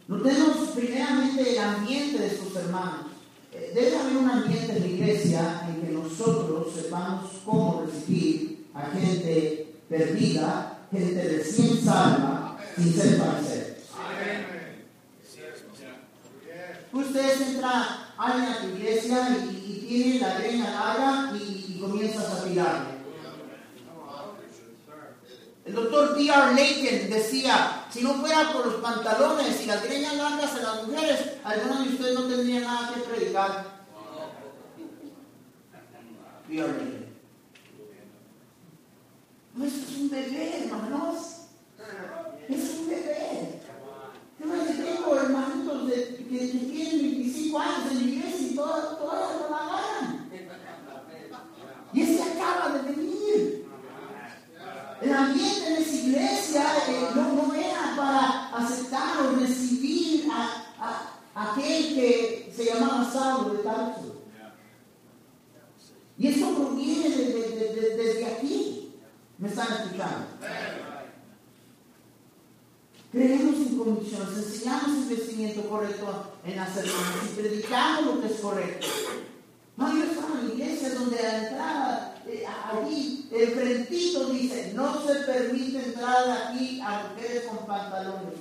Notemos 0.06 0.56
primeramente 0.76 1.52
el 1.52 1.58
ambiente 1.58 2.18
de 2.18 2.38
sus 2.38 2.54
hermanos. 2.54 3.06
Eh, 3.52 3.72
Debe 3.74 3.98
haber 3.98 4.16
un 4.16 4.30
ambiente 4.30 4.76
en 4.76 4.80
la 4.80 4.86
iglesia 4.86 5.62
en 5.68 5.80
que 5.80 5.92
nosotros 5.92 6.68
sepamos 6.72 7.30
cómo 7.44 7.84
recibir 7.84 8.68
a 8.74 8.82
gente 8.90 9.74
perdida, 9.88 10.86
gente 10.92 11.36
recién 11.36 11.82
salva, 11.82 12.58
sin 12.76 12.92
ser 12.92 13.18
Ustedes 16.94 17.40
entran 17.40 17.82
alguien 18.16 18.52
a 18.52 18.60
tu 18.60 18.68
iglesia 18.68 19.28
y, 19.30 19.72
y 19.72 19.86
tiene 19.86 20.20
la 20.20 20.38
greña 20.38 20.70
larga 20.70 21.36
y, 21.36 21.66
y 21.68 21.80
comienzas 21.80 22.24
a 22.24 22.44
tirarle. 22.44 22.94
El 25.64 25.74
doctor 25.74 26.14
D.R. 26.14 26.54
Laken 26.54 27.10
decía, 27.10 27.86
si 27.90 28.02
no 28.02 28.14
fuera 28.14 28.52
por 28.52 28.66
los 28.66 28.74
pantalones 28.76 29.60
y 29.62 29.66
las 29.66 29.82
greñas 29.82 30.14
largas 30.14 30.56
en 30.56 30.62
las 30.62 30.86
mujeres, 30.86 31.20
algunos 31.42 31.84
de 31.84 31.94
ustedes 31.94 32.14
no 32.14 32.28
tendrían 32.28 32.62
nada 32.62 32.94
que 32.94 33.00
predicar. 33.00 33.64
D.R. 36.48 37.08
No, 39.54 39.64
eso 39.64 39.76
es 39.76 39.96
un 39.96 40.10
bebé, 40.10 40.64
hermanos. 40.64 41.16
Es 42.48 42.70
un 42.78 42.88
bebé. 42.88 43.33
Yo 44.44 44.50
me 44.52 44.64
tengo 44.74 45.16
hermanitos 45.16 45.86
de, 45.88 46.16
que, 46.16 46.24
que 46.24 46.58
tienen 46.58 47.00
25 47.00 47.58
años 47.58 47.90
en 47.90 47.96
la 47.96 48.02
iglesia 48.04 48.48
y 48.50 48.54
todas, 48.54 48.98
todas 48.98 49.40
no 49.40 49.50
la 49.50 49.56
agarran. 49.56 50.30
Y 51.92 52.02
ese 52.02 52.22
acaba 52.22 52.76
de 52.76 52.82
venir. 52.90 53.64
El 55.00 55.12
ambiente 55.12 55.66
en 55.68 55.82
esa 55.82 55.94
iglesia 55.96 56.62
eh, 56.88 57.08
no, 57.14 57.32
no 57.32 57.54
era 57.54 57.94
para 57.96 58.48
aceptar 58.56 59.18
o 59.26 59.36
recibir 59.38 60.26
a, 60.30 60.64
a- 60.80 61.50
aquel 61.52 61.94
que 61.94 62.52
se 62.54 62.64
llamaba 62.66 63.10
Saulo 63.10 63.54
de 63.54 63.62
Tarso. 63.62 64.22
Y 66.18 66.28
eso 66.28 66.54
proviene 66.54 67.08
de- 67.10 67.24
de- 67.32 67.48
de- 67.48 67.74
de- 67.74 67.96
desde 67.96 68.26
aquí. 68.26 68.94
¿Me 69.38 69.48
están 69.48 69.66
escuchando? 69.72 70.26
Creemos 73.14 73.54
en 73.54 73.78
convicciones, 73.78 74.36
enseñamos 74.38 75.08
el 75.08 75.16
vestimiento 75.16 75.68
correcto 75.68 76.32
en 76.44 76.56
las 76.56 76.76
hermanas 76.76 77.30
y 77.30 77.40
predicamos 77.40 78.06
lo 78.06 78.20
que 78.20 78.26
es 78.26 78.40
correcto. 78.40 78.86
No, 79.76 79.96
yo 79.96 80.02
estaba 80.04 80.40
en 80.40 80.48
la 80.48 80.54
iglesia 80.54 80.94
donde 80.94 81.22
la 81.22 81.48
entrada, 81.48 82.22
eh, 82.26 82.44
allí, 82.46 83.28
el 83.32 83.48
frentito 83.50 84.30
dice, 84.30 84.72
no 84.74 85.00
se 85.06 85.14
permite 85.26 85.84
entrar 85.84 86.28
aquí 86.48 86.80
a 86.80 87.08
mujeres 87.14 87.44
con 87.44 87.66
pantalones. 87.66 88.34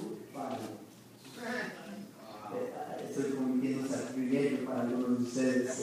Eh, 2.53 2.74
Estoy 3.10 3.32
cometiendo 3.34 3.88
sacrilegio 3.88 4.65
para 4.65 4.82
algunos 4.82 5.20
de 5.20 5.24
ustedes. 5.25 5.80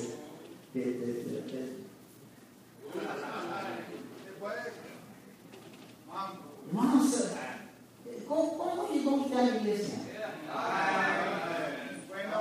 eh, 0.75 1.45
que- 1.49 1.81
¿cómo, 8.27 8.59
cómo 9.05 9.17
usted 9.25 9.39
a 9.39 9.43
la 9.43 9.57
iglesia? 9.57 9.99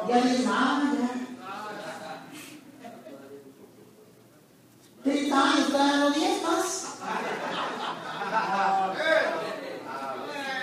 Le 0.08 0.38
llamaban, 0.38 0.98
ya. 0.98 1.30
30 5.04 5.44
años, 5.44 5.74
dando 5.74 6.12
10 6.12 6.44
más. 6.44 6.98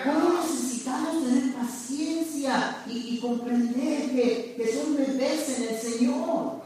¿Cómo 0.04 0.40
necesitamos 0.40 1.24
tener 1.24 1.54
paciencia 1.54 2.76
y, 2.86 3.16
y 3.16 3.20
comprender 3.20 4.10
que, 4.10 4.54
que 4.56 4.76
son 4.76 4.96
bebés 4.96 5.58
en 5.58 5.74
el 5.74 5.80
Señor? 5.80 6.62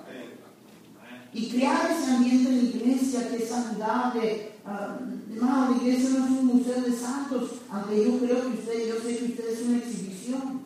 Y 1.32 1.50
crear 1.50 1.90
ese 1.90 2.10
ambiente 2.10 2.50
en 2.50 2.56
la 2.56 2.62
iglesia 2.62 3.28
que 3.28 3.36
es 3.36 3.48
saludable. 3.48 4.52
Ah, 4.66 4.98
hermano, 5.36 5.70
la 5.70 5.76
iglesia 5.76 6.10
no 6.10 6.24
es 6.24 6.30
un 6.30 6.46
museo 6.46 6.80
de 6.80 6.92
santos, 6.92 7.50
aunque 7.70 8.04
yo 8.04 8.18
creo 8.18 8.42
que 8.42 8.58
usted, 8.58 8.88
yo 8.88 8.94
sé 8.96 9.18
que 9.18 9.24
usted 9.26 9.48
es 9.48 9.60
una 9.62 9.78
exhibición. 9.78 10.60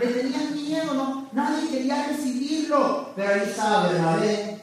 Le 0.00 0.06
tenían 0.06 0.54
miedo, 0.54 0.94
¿no? 0.94 1.28
Nadie 1.32 1.68
quería 1.68 2.06
recibirlo, 2.06 3.12
pero 3.16 3.34
ahí 3.34 3.40
está 3.44 3.88
Bernabé. 3.88 4.60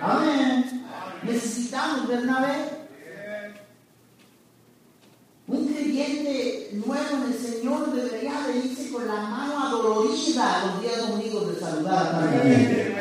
Amén. 0.00 0.84
Necesitamos 1.22 2.08
Bernabé. 2.08 2.82
Un 5.46 5.68
creyente 5.68 6.70
nuevo 6.72 7.16
en 7.16 7.32
el 7.32 7.38
Señor 7.38 7.92
debería 7.92 8.46
venirse 8.46 8.90
con 8.90 9.06
la 9.06 9.20
mano 9.20 9.58
adolorida 9.58 10.66
los 10.66 10.82
días 10.82 11.08
domingos 11.08 11.54
de 11.54 11.60
saludar 11.60 12.06
a 12.06 12.10
tanta 12.10 12.42
gente. 12.42 12.96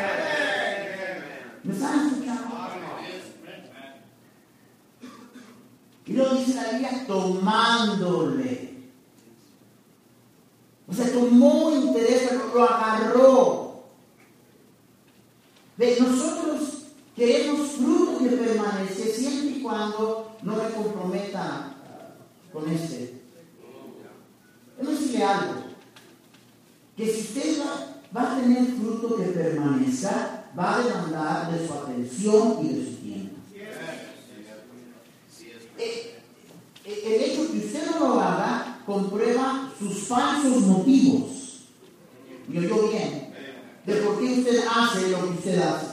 ¿Me 1.63 1.73
están 1.73 2.07
escuchando? 2.07 2.51
Y 6.11 6.13
luego 6.13 6.35
dice 6.35 6.55
la 6.55 6.71
Biblia 6.71 7.05
tomándole. 7.07 8.73
O 10.89 10.93
sea, 10.93 11.09
tomó 11.13 11.71
interés, 11.71 12.29
lo, 12.53 12.63
agarró. 12.63 13.83
Ve, 15.77 15.97
nosotros 16.01 16.79
queremos 17.15 17.69
fruto 17.71 18.17
que 18.19 18.27
permanece 18.27 19.13
siempre 19.13 19.57
y 19.57 19.61
cuando 19.61 20.35
no 20.43 20.55
me 20.57 20.69
comprometa 20.71 21.75
con 22.51 22.69
este. 22.69 23.21
Déjame 24.77 24.99
decirle 24.99 25.23
algo. 25.23 25.53
Que 26.97 27.07
si 27.07 27.21
usted 27.21 27.61
va, 27.61 28.21
va 28.21 28.33
a 28.33 28.41
tener 28.41 28.65
fruto 28.65 29.15
que 29.15 29.23
permanezca, 29.27 30.43
va 30.59 30.75
a 30.75 30.83
demandar 30.83 31.51
de 31.53 31.65
su 31.65 31.73
atención 31.73 32.57
y 32.65 32.67
de 32.67 32.85
su 32.85 32.97
tiempo. 32.97 33.31
Eh, 35.81 36.15
eh, 36.85 37.01
el 37.05 37.23
hecho 37.23 37.51
que 37.51 37.57
usted 37.57 37.89
no 37.89 37.99
lo 37.99 38.21
haga 38.21 38.80
comprueba 38.93 39.69
sus 39.79 39.99
falsos 40.07 40.61
motivos. 40.61 41.61
¿Me 42.47 42.59
oyó 42.59 42.87
bien? 42.89 43.33
De 43.85 43.95
por 43.95 44.19
qué 44.19 44.25
usted 44.39 44.63
hace 44.75 45.07
lo 45.09 45.23
que 45.23 45.29
usted 45.29 45.59
hace. 45.61 45.91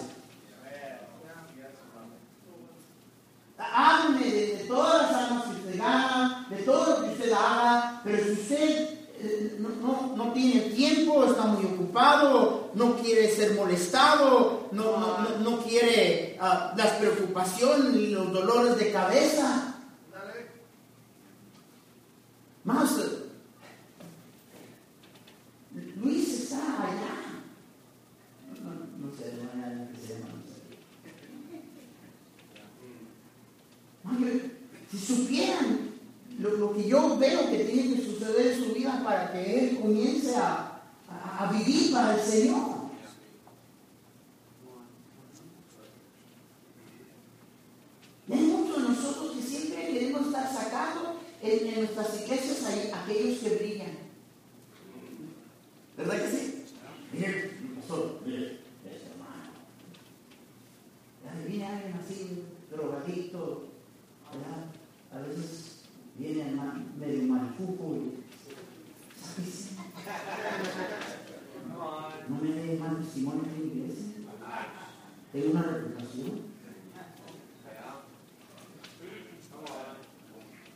Hábleme 3.58 4.24
de, 4.30 4.46
de 4.56 4.64
todas 4.64 5.10
las 5.10 5.22
almas 5.22 5.44
que 5.44 5.50
usted 5.56 5.78
gana, 5.78 6.46
de 6.50 6.56
todo 6.58 6.86
lo 6.86 7.02
que 7.02 7.08
usted 7.12 7.32
haga, 7.32 8.00
pero 8.04 8.24
si 8.24 8.30
usted 8.32 8.88
eh, 9.20 9.58
no, 9.58 10.14
no- 10.16 10.32
tiene 10.32 10.60
tiempo, 10.70 11.24
está 11.24 11.44
muy 11.46 11.64
ocupado, 11.64 12.70
no 12.74 12.94
quiere 12.96 13.28
ser 13.34 13.54
molestado, 13.54 14.68
no- 14.70 15.18
no 15.40 15.58
quiere 15.62 16.36
ah, 16.40 16.72
las 16.76 16.90
preocupaciones 16.92 17.92
ni 17.94 18.06
los 18.08 18.32
dolores 18.32 18.76
de 18.78 18.92
cabeza, 18.92 19.67
más, 22.68 23.00
Luis 26.02 26.42
está 26.42 26.58
allá. 26.84 27.14
No, 29.00 29.08
sé, 29.16 29.32
no 29.36 29.50
hay 29.54 29.70
alguien 29.70 29.88
que 29.94 30.00
se 30.06 30.12
llama, 30.14 30.28
si 34.90 34.98
supieran 34.98 35.90
lo, 36.38 36.50
lo 36.56 36.74
que 36.74 36.88
yo 36.88 37.16
veo 37.18 37.50
que 37.50 37.64
tiene 37.64 37.94
que 37.96 38.04
suceder 38.04 38.52
en 38.52 38.64
su 38.64 38.74
vida 38.74 39.00
para 39.04 39.32
que 39.32 39.68
él 39.70 39.80
comience 39.80 40.36
a- 40.36 40.82
a 41.38 41.52
vivir 41.52 41.92
para 41.92 42.14
el 42.14 42.20
Señor. 42.20 42.77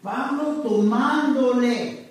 Pablo 0.03 0.63
tomándole. 0.63 2.09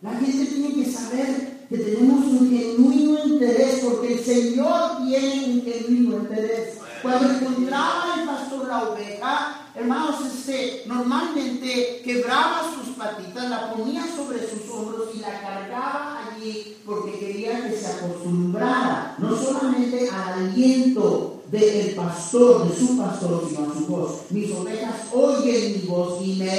La 0.00 0.14
gente 0.14 0.46
tiene 0.46 0.74
que 0.74 0.90
saber 0.90 1.66
que 1.68 1.78
tenemos 1.78 2.24
un 2.24 2.50
genuino 2.50 3.24
interés, 3.24 3.80
porque 3.84 4.14
el 4.14 4.24
Señor 4.24 5.04
tiene 5.06 5.54
un 5.54 5.62
genuino 5.62 6.16
interés. 6.18 6.78
Cuando 7.02 7.30
encontraba 7.30 8.14
el 8.18 8.26
pastor 8.26 8.68
la 8.68 8.82
oveja, 8.84 9.66
hermanos, 9.74 10.16
este, 10.26 10.84
normalmente 10.86 12.02
quebraba 12.04 12.62
sus 12.74 12.94
patitas, 12.94 13.50
la 13.50 13.72
ponía 13.72 14.04
sobre 14.14 14.38
sus 14.48 14.68
hombros 14.70 15.08
y 15.14 15.18
la 15.18 15.40
cargaba 15.40 16.20
allí 16.28 16.76
porque 16.86 17.18
quería 17.18 17.68
que 17.68 17.76
se 17.76 17.86
acostumbrara, 17.86 19.16
no 19.18 19.36
solamente 19.36 20.08
al 20.10 20.48
aliento 20.48 21.31
del 21.60 21.94
pastor, 21.94 22.68
de 22.68 22.74
su 22.74 22.96
pastor, 22.96 23.46
sino 23.48 23.70
a 23.70 23.74
su 23.74 23.86
voz. 23.86 24.30
Mis 24.30 24.50
ovejas 24.52 25.08
oyen 25.12 25.72
mi 25.72 25.86
voz 25.86 26.26
y 26.26 26.34
me 26.36 26.50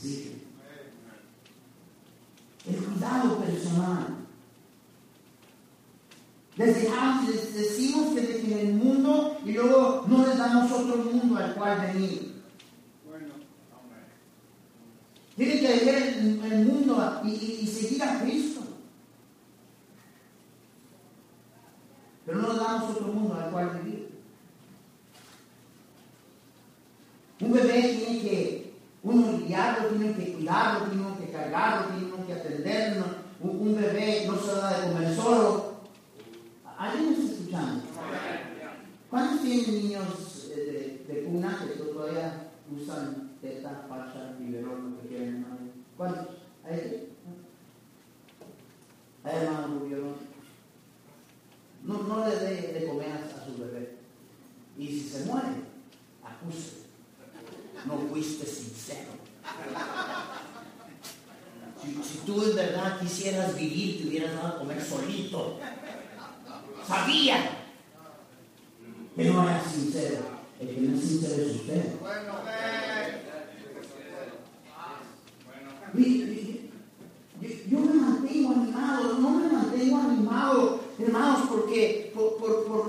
siguen. 0.00 0.42
El 2.68 2.76
cuidado 2.76 3.38
personal. 3.38 4.16
Les 6.56 6.82
dejamos, 6.82 7.30
decimos 7.54 8.14
que 8.14 8.20
dejen 8.20 8.58
el 8.58 8.74
mundo 8.74 9.38
y 9.44 9.52
luego 9.52 10.04
no 10.06 10.26
les 10.26 10.38
damos 10.38 10.70
otro 10.70 10.96
mundo 10.96 11.36
al 11.36 11.54
cual 11.54 11.92
venir. 11.92 12.30
Tienen 15.36 15.60
que 15.60 15.68
dejar 15.68 16.02
el, 16.52 16.66
mundo 16.66 17.22
y, 17.24 17.66
seguir 17.66 18.02
a 18.02 18.20
Cristo. 18.20 18.60
Pero 22.26 22.42
no 22.42 22.48
les 22.48 22.58
damos 22.58 22.90
otro 22.90 23.06
mundo 23.06 23.34
al 23.34 23.50
cual 23.50 23.79
vivir. 27.52 27.60
Un 27.62 27.68
bebé 27.68 27.82
tiene 27.82 28.20
que 28.22 28.74
uno 29.02 29.38
guiarlo, 29.46 29.88
tiene 29.88 30.14
que 30.14 30.32
cuidarlo, 30.34 30.86
tiene 30.86 31.16
que 31.18 31.32
cargarlo, 31.32 31.86
tiene 31.96 32.26
que 32.26 32.32
atenderlo. 32.32 33.04
Un, 33.40 33.74
bebé 33.74 34.24
no 34.26 34.38
se 34.38 34.54
da 34.54 34.80
de 34.80 34.92
comer 34.92 35.16
solo. 35.16 35.80
¿Alguien 36.78 37.10
me 37.10 37.12
está 37.12 37.32
escuchando? 37.32 37.82
¿Cuántos 39.08 39.42
tienen 39.42 39.82
niños 39.82 40.48
de, 40.54 41.04
de, 41.08 41.24
cuna 41.24 41.58
que 41.58 41.82
todavía 41.82 42.50
usan 42.70 43.32
teta, 43.40 43.86
pacha, 43.88 44.34
biberón, 44.38 44.92
lo 44.92 45.02
que 45.02 45.08
quieran? 45.08 45.46
¿Cuántos? 45.96 46.28
¿Hay 46.64 47.10
¿Hay 49.24 49.36
hermano 49.36 49.80
Rubio? 49.80 50.14
No, 51.84 52.02
no 52.02 52.28
le 52.28 52.36
dé 52.36 52.72
de 52.72 52.86
comer 52.86 53.12
a, 53.12 53.44
su 53.44 53.58
bebé. 53.58 53.96
Y 54.78 54.86
si 54.86 55.08
se 55.08 55.24
muere, 55.24 55.48
acuse. 56.22 56.80
No 57.86 57.98
fuiste 58.10 58.46
sincero. 58.46 59.10
Si, 61.82 62.18
tú 62.26 62.42
en 62.42 62.56
verdad 62.56 63.00
quisieras 63.00 63.56
vivir, 63.56 64.02
te 64.02 64.08
hubieras 64.08 64.34
dado 64.34 64.48
a 64.48 64.58
comer 64.58 64.82
solito. 64.82 65.58
Sabía 66.86 67.50
que 69.16 69.24
no 69.24 69.42
era 69.48 69.64
sincero. 69.64 70.40
El 70.60 70.74
que 70.74 70.80
no 70.80 70.96
es 70.96 71.04
sincero 71.04 71.42
es 71.42 71.56
usted. 71.56 71.94
Yo 77.70 77.78
me 77.78 77.94
mantengo 77.94 78.54
no 79.18 79.30
me 79.30 79.52
mantengo 79.52 79.96
animado, 79.98 80.80
hermanos, 80.98 81.48
porque 81.48 82.12
por, 82.14 82.40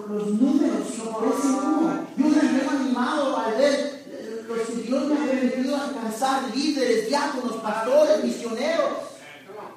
los 0.09 0.27
números, 0.27 0.87
por 0.97 1.27
ese 1.27 1.47
uno. 1.47 2.07
Yo 2.17 2.25
me 2.27 2.35
mantengo 2.35 2.71
animado 2.71 3.37
al 3.37 3.57
ver 3.57 4.43
los 4.47 4.59
que 4.67 4.75
Dios 4.75 5.07
me 5.07 5.15
ha 5.15 5.31
permitido 5.31 5.77
alcanzar, 5.77 6.55
líderes, 6.55 7.07
diáconos, 7.07 7.57
pastores, 7.57 8.23
misioneros. 8.23 8.89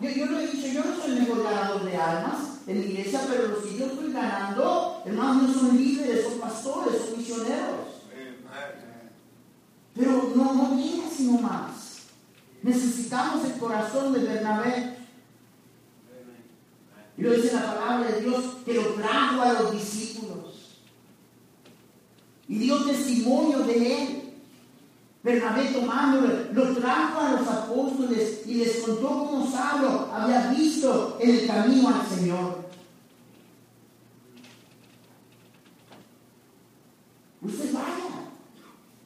Yo, 0.00 0.10
yo 0.10 0.26
lo 0.26 0.38
he 0.38 0.46
dicho, 0.48 0.66
yo 0.66 0.84
no 0.84 0.96
soy 0.96 1.12
el 1.12 1.20
mejor 1.20 1.44
ganador 1.44 1.84
de 1.84 1.96
almas 1.96 2.54
en 2.66 2.80
la 2.80 2.86
iglesia, 2.86 3.20
pero 3.28 3.48
los 3.48 3.58
que 3.64 3.78
yo 3.78 3.86
estoy 3.86 4.12
ganando, 4.12 5.02
hermanos, 5.04 5.42
no 5.42 5.54
son 5.54 5.76
líderes, 5.76 6.24
son 6.24 6.40
pastores, 6.40 7.00
son 7.00 7.18
misioneros. 7.18 7.94
Pero 9.94 10.32
no, 10.34 10.54
no 10.54 10.76
viene 10.76 11.04
sino 11.14 11.38
más. 11.38 11.84
Necesitamos 12.62 13.44
el 13.44 13.58
corazón 13.58 14.12
de 14.12 14.20
Bernabé. 14.20 15.03
Y 17.16 17.22
lo 17.22 17.32
dice 17.32 17.52
la 17.52 17.74
palabra 17.74 18.10
de 18.10 18.20
Dios 18.22 18.44
que 18.64 18.74
lo 18.74 18.82
trajo 18.94 19.42
a 19.42 19.52
los 19.52 19.72
discípulos. 19.72 20.80
Y 22.48 22.58
dio 22.58 22.84
testimonio 22.84 23.60
de 23.60 24.02
él. 24.02 24.20
Bernabé 25.22 25.64
tomándolo, 25.68 26.52
lo 26.52 26.76
trajo 26.76 27.20
a 27.20 27.32
los 27.32 27.48
apóstoles 27.48 28.42
y 28.46 28.56
les 28.56 28.82
contó 28.82 29.08
cómo 29.08 29.50
Saulo 29.50 30.10
había 30.12 30.50
visto 30.50 31.16
el 31.18 31.46
camino 31.46 31.88
al 31.88 32.06
Señor. 32.06 32.64
Usted 37.40 37.72
vaya, 37.72 38.28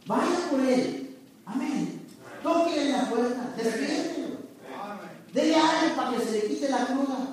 vaya 0.06 0.50
por 0.50 0.60
él. 0.60 1.16
Amén. 1.46 2.02
Tóquele 2.42 2.86
en 2.86 2.92
la 2.92 3.10
puerta, 3.10 3.54
despiértelo. 3.56 4.38
Dele 5.32 5.54
algo 5.54 5.96
para 5.96 6.16
que 6.16 6.24
se 6.24 6.32
le 6.32 6.48
quite 6.48 6.68
la 6.68 6.86
cruda. 6.86 7.27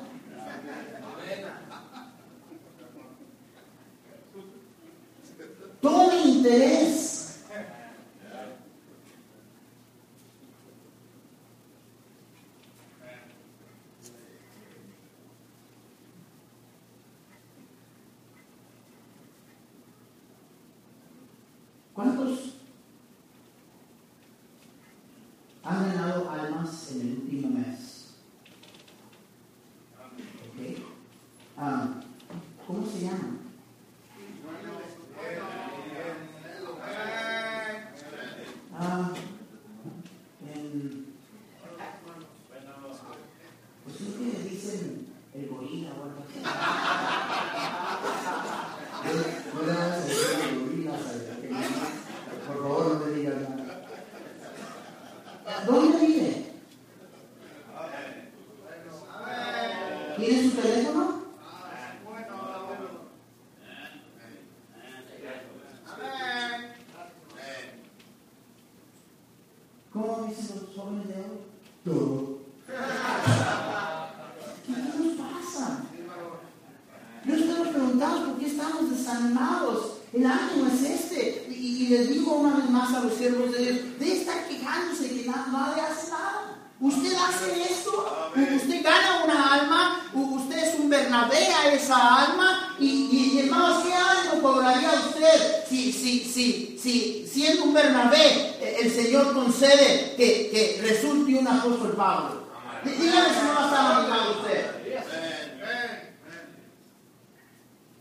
Un 101.75 101.91
apóstol 101.91 101.95
Pablo? 101.95 102.45
Dígame 102.83 103.29
si 103.33 103.45
no 103.45 103.53
va 103.53 103.63
a 103.63 104.03
estar 104.03 104.31
usted. 104.37 104.75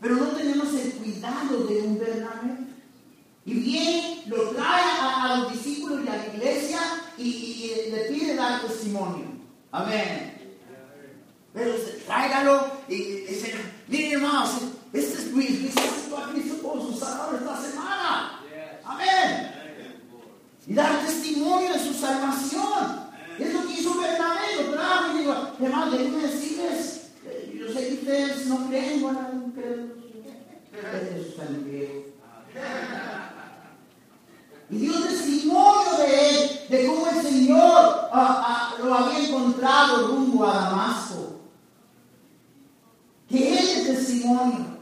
Pero 0.01 0.15
no 0.15 0.25
tenemos 0.27 0.73
el 0.73 0.93
cuidado 0.93 1.63
de 1.63 1.81
un 1.81 1.99
Bernabé. 1.99 2.57
Y 3.45 3.53
viene, 3.53 4.23
lo 4.27 4.49
trae 4.51 4.83
a, 5.01 5.37
los 5.37 5.53
discípulos 5.53 6.01
y 6.03 6.09
a 6.09 6.17
la 6.17 6.27
iglesia 6.27 6.79
y, 7.17 7.71
le 7.91 7.97
pide 8.09 8.35
dar 8.35 8.61
testimonio. 8.61 9.25
Amén. 9.71 10.33
Pero 11.53 11.73
tráigalo 12.05 12.67
y 12.89 12.95
dice, 12.95 13.55
miren 13.87 14.13
hermanos, 14.13 14.51
este 14.91 15.13
es 15.13 15.31
mi 15.31 15.45
Cristo 15.45 16.17
a 16.17 16.31
Cristo 16.31 16.55
por 16.61 16.81
su 16.81 16.97
salvador 16.97 17.39
esta 17.39 17.61
semana. 17.61 18.41
Amén. 18.83 19.51
Y 20.67 20.73
dar 20.73 21.05
testimonio 21.05 21.73
de 21.73 21.79
su 21.79 21.93
salvación. 21.93 23.05
Es 23.39 23.53
lo 23.53 23.67
que 23.67 23.73
hizo 23.73 23.99
Bernabé, 23.99 24.63
lo 24.63 24.73
trajo 24.73 25.13
y 25.13 25.19
digo, 25.19 25.35
hermanos, 25.59 25.97
déjenme 25.97 26.21
decirles, 26.21 27.09
eh, 27.25 27.57
yo 27.59 27.73
sé 27.73 27.87
que 27.87 27.93
ustedes 27.95 28.45
no 28.47 28.67
creen, 28.67 29.01
bueno, 29.01 29.19
no 29.33 29.53
creen 29.53 30.05
y 34.69 34.77
dio 34.77 35.03
testimonio 35.03 35.97
de 35.97 36.29
él, 36.29 36.59
de 36.69 36.87
cómo 36.87 37.07
el 37.07 37.21
Señor 37.21 38.09
ah, 38.11 38.73
ah, 38.73 38.75
lo 38.83 38.93
había 38.93 39.27
encontrado 39.27 40.07
rumbo 40.07 40.45
a 40.45 40.53
Damasco. 40.53 41.39
testimonio. 43.29 44.75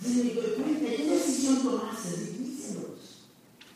¿Qué 0.00 1.06
decisión 1.10 1.62
tomaste? 1.62 2.36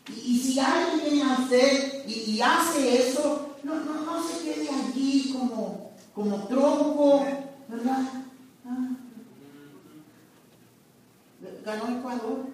Y, 0.09 0.21
y 0.21 0.39
si 0.39 0.59
alguien 0.61 1.11
viene 1.11 1.23
a 1.23 1.39
usted 1.41 2.05
hace 2.43 3.09
eso, 3.09 3.57
no, 3.63 3.75
no, 3.85 4.05
no 4.05 4.29
se 4.29 4.45
quede 4.45 4.69
allí 4.69 5.33
como, 5.33 5.93
como 6.15 6.47
tronco, 6.47 7.27
¿verdad? 7.69 8.03
Ah. 8.65 8.97
Ganó 11.65 11.99
Ecuador. 11.99 12.47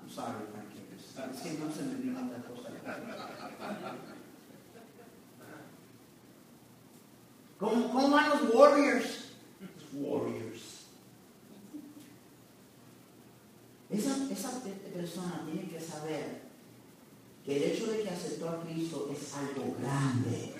I'm 0.00 0.10
sorry, 0.10 0.44
Frankie. 0.52 0.84
Es 1.34 1.40
que 1.42 1.58
no 1.58 1.72
se 1.72 1.82
me 1.82 1.94
vino 1.96 2.20
otra 2.20 2.42
cosa. 2.42 2.70
¿Cómo, 7.58 7.92
¿Cómo 7.92 8.10
van 8.10 8.30
los 8.30 8.54
Warriors? 8.54 9.24
Warriors. 9.94 10.84
Esa, 13.90 14.16
esa 14.30 14.60
persona 14.92 15.42
tiene 15.46 15.68
que 15.68 15.80
saber 15.80 16.42
que 17.44 17.56
el 17.56 17.62
hecho 17.72 17.86
de 17.86 18.02
que 18.02 18.10
a 18.48 18.60
Cristo 18.60 19.08
es 19.10 19.34
algo 19.34 19.74
grande. 19.80 20.54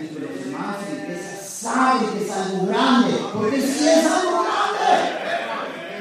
Y 0.00 0.18
los 0.18 0.44
demás 0.44 0.76
iglesia 0.90 1.40
saben 1.42 2.10
que 2.10 2.24
es 2.24 2.30
algo 2.30 2.66
grande, 2.66 3.14
porque 3.32 3.60
si 3.60 3.88
es 3.88 4.06
algo 4.06 4.44
grande. 4.44 5.16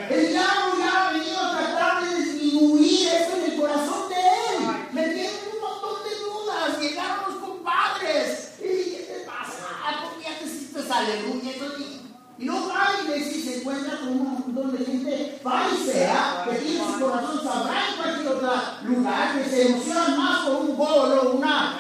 El 0.10 0.28
diablo 0.30 0.78
ya 0.80 1.08
ha 1.08 1.14
venido 1.14 1.40
a 1.40 1.58
tratar 1.58 2.04
de 2.04 2.24
disminuir 2.24 3.08
eso 3.08 3.38
en 3.38 3.52
el 3.52 3.60
corazón 3.60 4.10
de 4.10 4.16
él. 4.16 4.88
Me 4.92 5.04
tiene 5.04 5.30
un 5.54 5.62
montón 5.62 6.04
de 6.04 6.16
dudas. 6.20 6.80
Llegaron 6.80 7.34
los 7.34 7.44
compadres. 7.44 8.54
¿Y 8.60 8.92
qué 8.92 9.04
te 9.08 9.26
pasa? 9.26 10.02
¿Por 10.02 10.22
qué 10.22 10.30
te 10.40 10.46
hiciste 10.46 10.80
aleluya? 10.92 11.99
Y 12.40 12.46
no 12.46 12.68
va 12.70 12.86
a 12.86 12.94
la 12.94 13.04
iglesia 13.04 13.38
y 13.38 13.42
se 13.42 13.58
encuentra 13.60 14.00
con 14.00 14.10
un 14.10 14.24
montón 14.24 14.72
de 14.72 14.86
gente. 14.86 15.40
Farisea 15.44 16.46
que 16.50 16.56
tiene 16.56 16.80
su 16.86 17.00
corazón 17.00 17.44
sabrá 17.44 17.90
en 17.90 17.96
cualquier 17.98 18.28
otro 18.30 18.52
lugar, 18.84 19.38
que 19.38 19.50
se 19.50 19.68
emociona 19.68 20.08
más 20.18 20.46
por 20.46 20.56
un 20.56 20.78
gol 20.78 21.20
o 21.22 21.32
una 21.32 21.76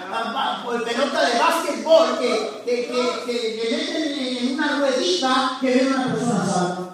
pelota 0.85 1.29
de 1.29 1.39
básquetbol 1.39 2.19
que, 2.19 2.61
que, 2.65 2.87
que, 3.25 3.55
que, 3.55 3.75
meten 3.75 4.37
en 4.37 4.53
una 4.55 4.79
ruedita 4.79 5.57
que 5.61 5.75
ven 5.75 5.87
una 5.87 6.13
persona 6.13 6.89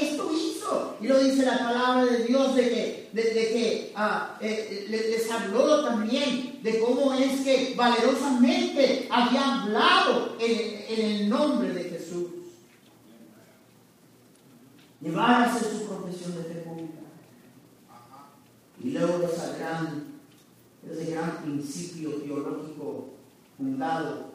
esto 0.00 0.30
hizo. 0.32 0.96
Y 1.00 1.06
lo 1.08 1.18
dice 1.20 1.44
la 1.44 1.58
palabra 1.58 2.04
de 2.04 2.24
Dios 2.24 2.54
de 2.54 2.62
que, 2.62 3.10
de 3.12 3.22
que 3.22 3.92
ah, 3.96 4.36
eh, 4.40 4.86
les 4.88 5.30
habló 5.30 5.84
también 5.84 6.55
de 6.66 6.80
cómo 6.80 7.14
es 7.14 7.42
que 7.42 7.74
valerosamente 7.76 9.06
había 9.08 9.62
hablado 9.62 10.36
en, 10.40 10.84
en 10.88 11.10
el 11.12 11.28
nombre 11.28 11.72
de 11.72 11.84
Jesús. 11.84 12.26
Llevar 15.00 15.30
a 15.30 15.44
hacer 15.44 15.70
su 15.70 15.86
profesión 15.86 16.34
de 16.34 16.42
fe 16.42 16.54
pública. 16.62 17.02
Y 18.82 18.90
luego 18.90 19.18
de 19.20 19.26
esa 19.26 19.56
gran, 19.56 20.06
ese 20.90 21.12
gran 21.12 21.42
principio 21.42 22.14
teológico 22.14 23.10
fundado 23.56 24.32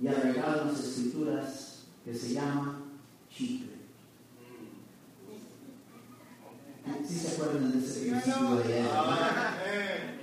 y 0.00 0.06
agregado 0.06 0.62
en 0.62 0.68
las 0.68 0.80
escrituras 0.80 1.86
que 2.04 2.14
se 2.14 2.34
llama 2.34 2.82
chicle. 3.28 3.74
¿Sí 7.04 7.14
se 7.18 7.28
acuerdan 7.34 7.72
de 7.72 7.84
ese 7.84 8.00
principio 8.00 8.56
de 8.56 8.80
ayer? 8.80 10.13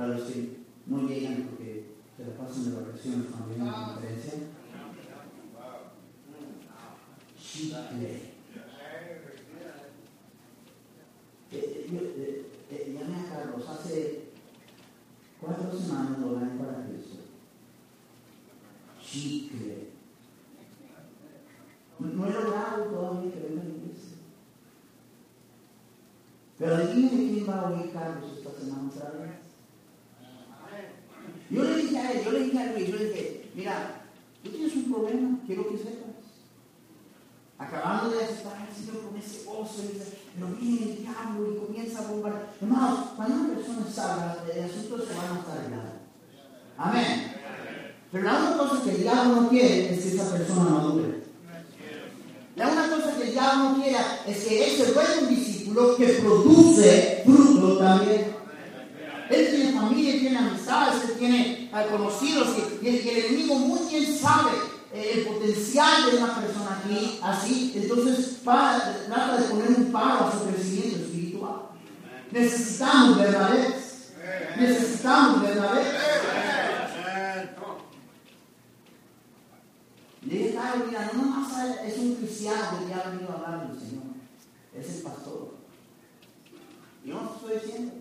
Para 0.00 0.16
los 0.16 0.22
que 0.30 0.56
no 0.86 1.06
llegan 1.06 1.42
porque 1.50 1.90
se 2.16 2.24
la 2.24 2.34
pasan 2.34 2.64
de 2.64 2.80
vacaciones 2.80 3.26
cuando 3.26 3.48
vienen 3.48 3.68
a 3.68 3.70
la 3.70 3.86
conferencia. 3.86 4.32
Chicle. 7.38 8.08
Eh, 11.52 11.86
eh, 11.92 12.46
eh, 12.70 12.96
llamé 12.98 13.20
a 13.20 13.30
Carlos 13.30 13.68
hace 13.68 14.30
cuatro 15.38 15.78
semanas 15.78 16.18
lo 16.18 16.34
gané 16.36 16.58
para 16.58 16.86
Cristo. 16.86 17.16
Chicle. 19.04 19.88
No 21.98 22.26
he 22.26 22.32
logrado 22.32 22.84
todavía 22.84 23.32
que 23.34 23.40
venga 23.40 23.60
a 23.60 23.64
la 23.64 23.70
iglesia. 23.70 24.16
Pero 26.58 26.74
adivinen 26.74 27.34
quién 27.34 27.46
va 27.46 27.60
a 27.60 27.70
oír 27.70 27.92
Carlos 27.92 28.38
esta 28.38 28.58
semana 28.58 28.88
otra 28.88 29.10
vez. 29.10 29.50
Yo 31.50 31.64
le 31.64 31.76
dije 31.78 31.98
a 31.98 32.12
él, 32.12 32.19
yo 32.30 32.38
le 32.38 32.44
dije 32.44 32.58
a 32.58 32.72
Luis, 32.72 32.88
yo 32.88 32.96
le 32.96 33.04
dije, 33.06 33.50
mira, 33.54 34.02
tú 34.42 34.50
tienes 34.50 34.74
un 34.76 34.92
problema, 34.92 35.38
quiero 35.46 35.68
que 35.68 35.78
sepas. 35.78 36.10
Acabando 37.58 38.10
de 38.10 38.24
estar 38.24 38.68
el 38.68 38.74
Señor 38.74 39.04
con 39.04 39.18
ese 39.18 39.44
gozo, 39.44 39.82
pero 40.34 40.46
viene 40.58 40.92
el 40.92 40.98
diablo 40.98 41.52
y 41.52 41.66
comienza 41.66 41.98
a 41.98 42.08
bombardear. 42.08 42.54
Hermanos, 42.60 43.00
cuando 43.16 43.34
una 43.34 43.54
persona 43.54 43.86
salga, 43.92 44.44
el 44.54 44.64
asunto 44.64 45.06
se 45.06 45.14
van 45.14 45.36
a 45.36 45.40
estar 45.40 45.58
arreglado. 45.58 45.92
Amén. 46.78 47.32
Pero 48.12 48.24
la 48.24 48.38
única 48.38 48.56
cosa 48.56 48.82
que 48.84 48.90
el 48.90 49.02
diablo 49.02 49.42
no 49.42 49.48
quiere 49.48 49.92
es 49.94 50.00
que 50.00 50.08
esa 50.08 50.32
persona 50.32 50.70
madure. 50.70 51.20
La 52.56 52.68
única 52.68 52.96
cosa 52.96 53.16
que 53.16 53.22
el 53.24 53.32
diablo 53.32 53.70
no 53.70 53.82
quiere 53.82 53.98
es 54.26 54.44
que 54.44 54.64
él 54.64 54.76
se 54.76 54.92
vuelva 54.92 55.20
un 55.20 55.28
discípulo 55.28 55.96
que 55.96 56.06
produce 56.06 57.22
fruto 57.24 57.78
también. 57.78 58.29
Familia, 59.80 60.20
tiene 60.20 60.38
amistades, 60.38 61.04
él 61.04 61.18
tiene 61.18 61.70
uh, 61.72 61.90
conocidos 61.90 62.48
y, 62.82 62.86
el, 62.86 63.08
el, 63.08 63.24
enemigo 63.24 63.54
muy 63.56 63.80
bien 63.88 64.18
sabe 64.18 64.50
eh, 64.92 65.12
el 65.14 65.26
potencial 65.26 66.10
de 66.10 66.18
una 66.18 66.34
persona 66.34 66.80
aquí, 66.82 67.18
así. 67.22 67.72
Entonces 67.76 68.38
para, 68.44 69.04
trata 69.06 69.36
de 69.38 69.48
poner 69.48 69.68
un 69.68 69.92
paro 69.92 70.26
a 70.26 70.32
su 70.32 70.44
crecimiento 70.46 70.98
espiritual. 70.98 71.62
Necesitamos 72.30 73.18
verdades. 73.18 74.12
Necesitamos 74.58 75.42
verdades. 75.42 75.86
Dije, 80.22 80.58
ay, 80.60 80.82
mira, 80.86 81.10
no 81.14 81.24
nomás 81.24 81.50
es 81.86 81.98
un 81.98 82.14
cristiano 82.16 82.78
que 82.78 82.90
ya 82.90 82.98
ha 82.98 83.10
venido 83.10 83.32
a 83.32 83.34
hablar 83.36 83.68
del 83.68 83.80
Señor. 83.80 84.04
Es 84.74 84.96
el 84.96 85.02
pastor. 85.02 85.54
Yo 87.04 87.14
no 87.14 87.34
estoy 87.34 87.66
diciendo 87.66 87.99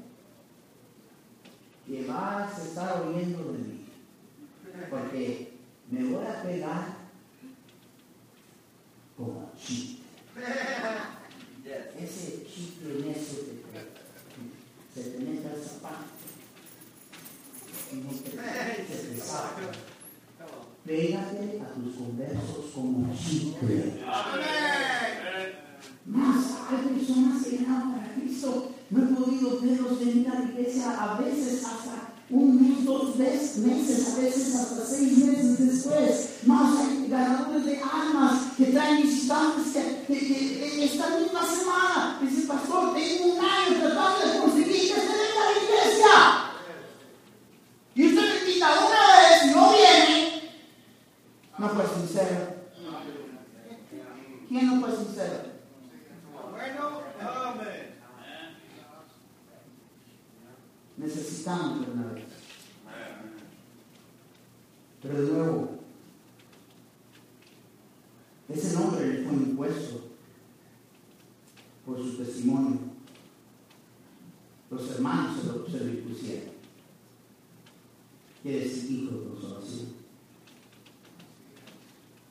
que 1.89 2.05
vas 2.05 2.59
a 2.59 2.63
estar 2.63 3.01
oyendo 3.01 3.51
de 3.51 3.57
mí. 3.57 3.85
Porque 4.91 5.53
me 5.89 6.03
voy 6.03 6.23
a 6.23 6.43
pegar 6.43 6.97
como 9.17 9.51
chiste. 9.57 10.03
Ese 11.99 12.45
chicle 12.45 13.07
necio 13.07 13.39
que 13.43 15.01
se 15.01 15.09
te 15.09 15.19
mete 15.19 15.49
al 15.49 15.61
zapato. 15.61 16.05
Y 17.91 17.95
no 17.95 18.09
te, 18.11 18.29
se 18.29 19.07
te 19.07 19.17
saca. 19.19 19.71
Pégate 20.85 21.59
a 21.59 21.73
tus 21.73 21.95
conversos 21.95 22.71
como 22.73 23.15
chicle. 23.15 24.03
Más 26.05 26.57
hay 26.69 26.87
personas 26.87 27.43
que 27.43 27.57
para 27.57 28.13
Cristo. 28.15 28.78
No 28.89 29.03
he 29.03 29.07
podido 29.07 29.59
verlos 29.61 29.99
venir 29.99 30.27
a 30.29 30.39
la 30.39 30.45
iglesia 30.45 30.99
a 30.99 31.19
veces 31.19 31.63
hasta 31.63 32.13
un 32.31 32.61
mes, 32.61 32.85
dos 32.85 33.15
meses, 33.15 33.57
a 34.13 34.21
veces 34.21 34.55
hasta 34.55 34.85
seis 34.85 35.17
meses 35.17 35.59
después. 35.59 36.39
Más 36.45 36.73
ganadores 37.07 37.65
de 37.65 37.81
almas 37.81 38.53
que 38.57 38.65
traen 38.65 39.03
visitantes 39.03 39.73
que, 39.73 40.05
que, 40.07 40.27
que 40.27 40.85
esta 40.85 41.19
misma 41.19 41.45
semana 41.45 42.19
dice, 42.21 42.47
pastor, 42.47 42.95
tengo 42.95 43.33
un 43.33 43.39
año 43.39 43.79
tratando 43.79 44.27
de 44.27 44.39
conseguir 44.39 44.93
que 44.93 45.01
se 45.01 45.07
venga 45.07 45.41
a 45.41 45.51
la 45.51 45.57
iglesia. 45.63 46.15
Y 47.93 48.07
usted 48.07 48.21
me 48.21 48.39
invita 48.39 48.67
una 48.87 49.01
vez 49.19 49.43
y 49.45 49.55
no 49.55 49.71
viene. 49.71 50.51
No 51.59 51.69
fue 51.69 51.85
sincero. 51.95 52.59
¿Quién 54.47 54.65
no 54.65 54.79
fue 54.81 54.95
sincero? 54.95 55.43
Bueno, 56.51 57.01
amén. 57.45 57.89
Necesitamos 61.09 61.87
una 61.87 62.13
vez. 62.13 62.25
Pero 65.01 65.21
de 65.21 65.31
nuevo, 65.31 65.69
ese 68.47 68.73
nombre 68.75 69.07
le 69.07 69.23
fue 69.23 69.33
impuesto 69.33 70.01
por 71.83 71.97
su 71.97 72.15
testimonio. 72.17 72.77
Los 74.69 74.91
hermanos 74.91 75.41
se 75.41 75.47
lo, 75.47 75.67
se 75.67 75.83
lo 75.83 75.91
impusieron. 75.93 76.53
Quiere 78.43 78.59
decir 78.59 78.91
hijo 78.91 79.17
de 79.17 79.29
consolación. 79.29 79.87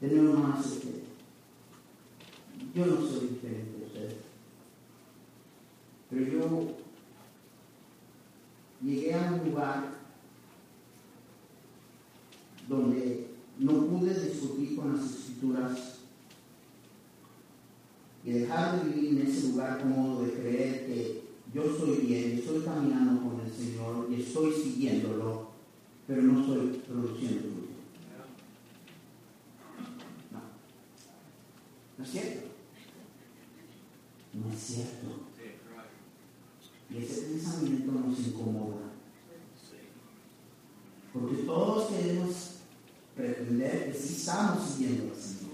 De 0.01 0.09
nuevo 0.09 0.39
más 0.39 0.65
que 0.65 1.03
yo 2.79 2.87
no 2.87 2.97
soy 3.01 3.27
diferente 3.27 3.77
de 3.77 3.87
ustedes. 3.87 4.15
Pero 6.09 6.27
yo 6.31 6.77
llegué 8.83 9.15
a 9.15 9.33
un 9.33 9.51
lugar 9.51 9.95
donde 12.69 13.31
no 13.59 13.87
pude 13.87 14.29
discutir 14.29 14.77
con 14.77 14.97
las 14.97 15.05
escrituras 15.05 15.99
y 18.29 18.31
dejar 18.41 18.85
de 18.85 18.91
vivir 18.91 19.23
en 19.23 19.27
ese 19.27 19.49
lugar 19.49 19.81
cómodo 19.81 20.23
de 20.23 20.33
creer 20.33 20.87
que 20.87 21.23
yo 21.55 21.65
estoy 21.65 21.97
bien, 21.97 22.33
estoy 22.33 22.61
caminando 22.61 23.23
con 23.23 23.41
el 23.41 23.51
Señor 23.51 24.07
y 24.11 24.21
estoy 24.21 24.53
siguiéndolo, 24.53 25.53
pero 26.07 26.21
no 26.21 26.41
estoy 26.41 26.83
produciendo 26.87 27.41
fruto. 27.41 27.69
No. 30.31 30.41
¿No 31.97 32.05
es 32.05 32.11
cierto? 32.11 32.49
No 34.35 34.53
es 34.53 34.61
cierto. 34.61 35.07
Y 36.91 36.99
ese 36.99 37.21
pensamiento 37.23 37.93
nos 37.93 38.19
incomoda. 38.19 38.93
Porque 41.15 41.37
todos 41.45 41.91
queremos 41.93 42.57
pretender 43.17 43.91
que 43.91 43.99
sí 43.99 44.17
estamos 44.17 44.69
siguiendo 44.69 45.15
al 45.15 45.19
Señor. 45.19 45.49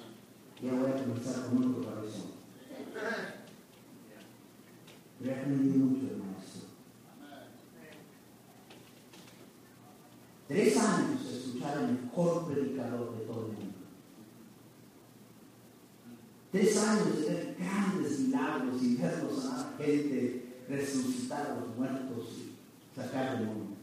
ya 0.60 0.72
voy 0.72 0.90
a 0.90 0.96
comenzar 0.96 1.46
con 1.46 1.58
otro 1.58 1.84
cabezón. 1.84 2.32
Yo 5.20 5.30
he 5.30 5.34
aprendido 5.34 5.84
mucho 5.84 6.06
del 6.06 6.18
maestro. 6.18 6.62
Tres 10.48 10.76
años 10.78 11.26
escuchar 11.26 11.78
al 11.78 11.92
mejor 11.92 12.46
predicador 12.48 13.16
de 13.16 13.24
todo 13.24 13.46
el 13.46 13.52
mundo. 13.52 13.78
Tres 16.50 16.76
años 16.76 17.20
de 17.20 17.24
ver 17.24 17.56
grandes 17.56 18.18
milagros 18.18 18.82
y 18.82 18.96
verlos 18.96 19.44
a 19.44 19.56
la 19.58 19.84
gente 19.84 20.45
resucitar 20.68 21.46
a 21.46 21.60
los 21.60 21.76
muertos 21.76 22.28
y 22.38 22.96
sacar 22.96 23.38
demonios. 23.38 23.76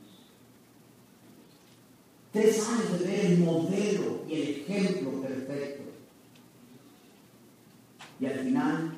Tres 2.32 2.68
años 2.68 3.00
de 3.00 3.06
ver 3.06 3.26
el 3.26 3.40
modelo 3.40 4.26
y 4.28 4.34
el 4.34 4.50
ejemplo 4.50 5.22
perfecto. 5.22 5.84
Y 8.20 8.26
al 8.26 8.40
final, 8.40 8.98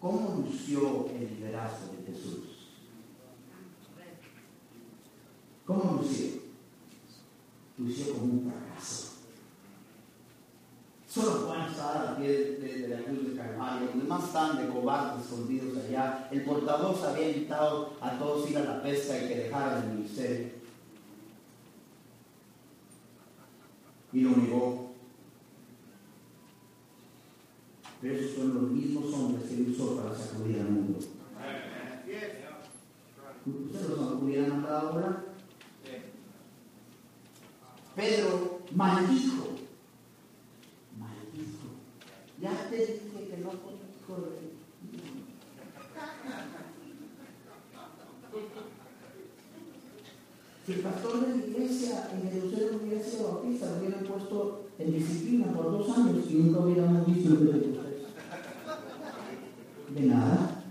¿cómo 0.00 0.44
lució 0.46 1.08
el 1.10 1.36
liderazgo 1.36 1.92
de 1.92 2.12
Jesús? 2.12 2.56
¿Cómo 5.64 6.00
lució? 6.00 6.42
Lució 7.78 8.12
como 8.12 8.24
un 8.34 8.52
fracaso. 8.52 9.15
Solo 11.16 11.46
Juan 11.46 11.70
estaba 11.70 12.10
a 12.10 12.16
pie 12.18 12.28
de, 12.28 12.56
de, 12.58 12.78
de 12.80 12.88
la 12.88 13.02
cruz 13.02 13.30
de 13.30 13.36
Calvario, 13.36 13.86
los 13.86 14.02
demás 14.02 14.24
estaban 14.24 14.58
de 14.58 14.68
cobardes 14.70 15.24
escondidos 15.24 15.78
allá. 15.78 16.28
El 16.30 16.44
portador 16.44 16.94
se 16.94 17.06
había 17.06 17.28
invitado 17.30 17.94
a 18.02 18.18
todos 18.18 18.50
ir 18.50 18.58
a 18.58 18.64
la 18.64 18.82
pesca 18.82 19.16
y 19.16 19.28
que 19.28 19.36
dejaran 19.36 19.82
el 19.82 19.94
ministerio. 19.94 20.48
Y 24.12 24.20
lo 24.20 24.30
negó. 24.36 24.92
Pero 28.02 28.14
esos 28.14 28.36
son 28.36 28.54
los 28.54 28.62
mismos 28.64 29.14
hombres 29.14 29.48
que 29.48 29.54
él 29.54 29.70
usó 29.70 29.96
para 29.96 30.14
sacudir 30.14 30.60
al 30.60 30.68
mundo. 30.68 30.98
¿Ustedes 33.46 33.88
los 33.88 34.22
hubieran 34.22 34.50
mandado 34.50 34.88
ahora? 34.90 35.24
Pedro. 37.94 38.60
Maldijo. 38.74 39.56
Ya 42.38 42.68
te 42.68 42.76
dije 42.76 43.28
que 43.30 43.36
no 43.38 43.50
corre. 44.06 44.56
Si 50.66 50.72
el 50.72 50.80
pastor 50.80 51.20
de 51.20 51.28
la 51.28 51.46
iglesia 51.46 52.10
en 52.12 52.28
Jerusalén 52.28 52.80
hubiera 52.82 53.04
sido 53.04 53.34
bautista, 53.34 53.70
lo 53.70 53.76
hubieran 53.78 54.04
puesto 54.04 54.66
en 54.80 54.92
disciplina 54.92 55.52
por 55.52 55.70
dos 55.70 55.96
años 55.96 56.24
y 56.28 56.34
nunca 56.34 56.58
hubiéramos 56.58 57.06
visto 57.06 57.34
el 57.34 57.38
Pentecostés. 57.38 58.02
De 59.94 60.00
nada. 60.06 60.64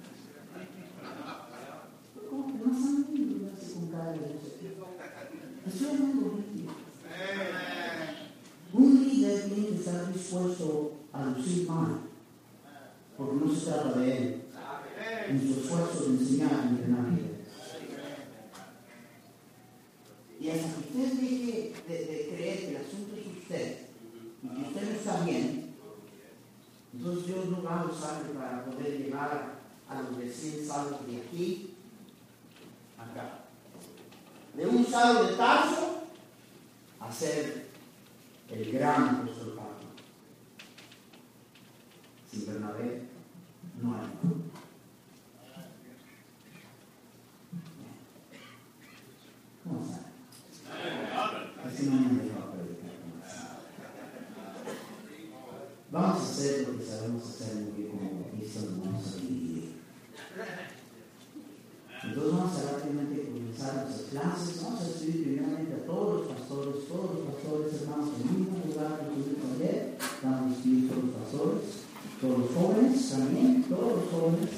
¿Cómo 2.30 2.48
que 2.48 2.58
de 2.58 3.46
Estoy 5.66 5.88
hablando 5.88 6.30
de 6.30 6.44
ti. 6.44 6.68
Un 8.74 9.04
líder 9.04 9.44
tiene 9.46 9.68
que 9.70 9.76
estar 9.76 10.14
dispuesto 10.14 10.92
a 11.14 11.26
lucir 11.28 11.70
mal, 11.70 12.02
porque 13.18 13.46
no 13.46 13.56
se 13.56 13.66
trata 13.66 14.00
de 14.00 14.18
él, 14.18 14.42
en 15.30 15.42
su 15.42 15.62
esfuerzo 15.62 16.04
de 16.04 16.10
enseñar 16.18 16.66
y 16.66 16.68
entrenar 16.68 17.08
líderes. 17.14 17.36
Y 20.46 20.50
hasta 20.50 20.68
que 20.76 20.80
usted 20.80 21.22
deje 21.22 21.74
de, 21.88 22.06
de, 22.06 22.30
creer 22.30 22.60
que 22.60 22.70
el 22.70 22.78
asunto 22.78 23.16
es 23.16 23.42
usted 23.42 23.78
y 24.44 24.48
que 24.48 24.62
usted 24.68 24.82
no 24.84 24.96
está 24.96 25.26
bien, 25.26 25.74
entonces 26.94 27.26
Dios 27.26 27.50
no 27.50 27.64
para 28.34 28.66
poder 28.66 28.98
llevar 28.98 29.56
a 29.88 30.02
los 30.02 30.18
recién 30.18 30.66
salvos 30.66 31.06
de 31.06 31.18
aquí 31.18 31.76
acá. 32.98 33.46
De 34.54 34.66
un 34.66 34.86
salvo 34.86 35.24
de 35.26 35.36
Tarso 35.36 36.04
a 37.00 37.12
ser 37.12 37.68
el 38.50 38.72
gran 38.72 39.10
apóstol 39.10 39.54
Pablo. 39.56 39.90
Sin 42.30 42.46
Bernabé 42.46 43.02
no 43.82 43.96
hay. 43.96 44.08
¿Cómo. 49.64 50.06
Vamos 55.92 56.20
a 56.20 56.24
hacer 56.24 56.68
lo 56.68 56.78
que 56.78 56.86
sabemos 56.86 57.24
hacer 57.24 57.56
muy 57.56 57.72
bien 57.72 57.90
como 57.90 58.24
bautistas, 58.24 58.64
nos 58.64 58.80
vamos 58.86 59.08
a 59.08 59.16
dividir. 59.16 59.76
Entonces 62.16 62.40
vamos 62.40 62.56
a 62.56 62.72
rápidamente 62.72 63.28
comenzar 63.28 63.76
nuestras 63.76 64.08
clases, 64.10 64.64
vamos 64.64 64.80
a 64.80 64.88
escribir 64.88 65.36
primeramente 65.36 65.74
a 65.74 65.86
todos 65.86 66.16
los 66.16 66.28
pastores, 66.32 66.88
todos 66.88 67.12
los 67.12 67.28
pastores 67.28 67.82
hermanos 67.82 68.10
en 68.16 68.24
el 68.24 68.40
mismo 68.40 68.58
lugar 68.72 69.04
que 69.04 69.12
tuvimos 69.12 69.52
ayer, 69.60 69.98
vamos 70.24 70.56
a 70.56 70.64
todos 70.64 71.04
los 71.04 71.12
pastores, 71.12 71.68
todos 72.22 72.40
los 72.40 72.50
jóvenes 72.56 73.10
también, 73.12 73.64
todos 73.68 73.92
los 74.00 74.08
jóvenes, 74.16 74.56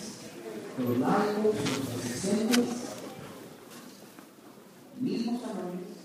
los 0.78 0.98
laicos, 1.02 1.56
los 1.58 1.90
asistentes, 1.98 2.70
mismos 5.02 5.42
tamaños, 5.42 5.97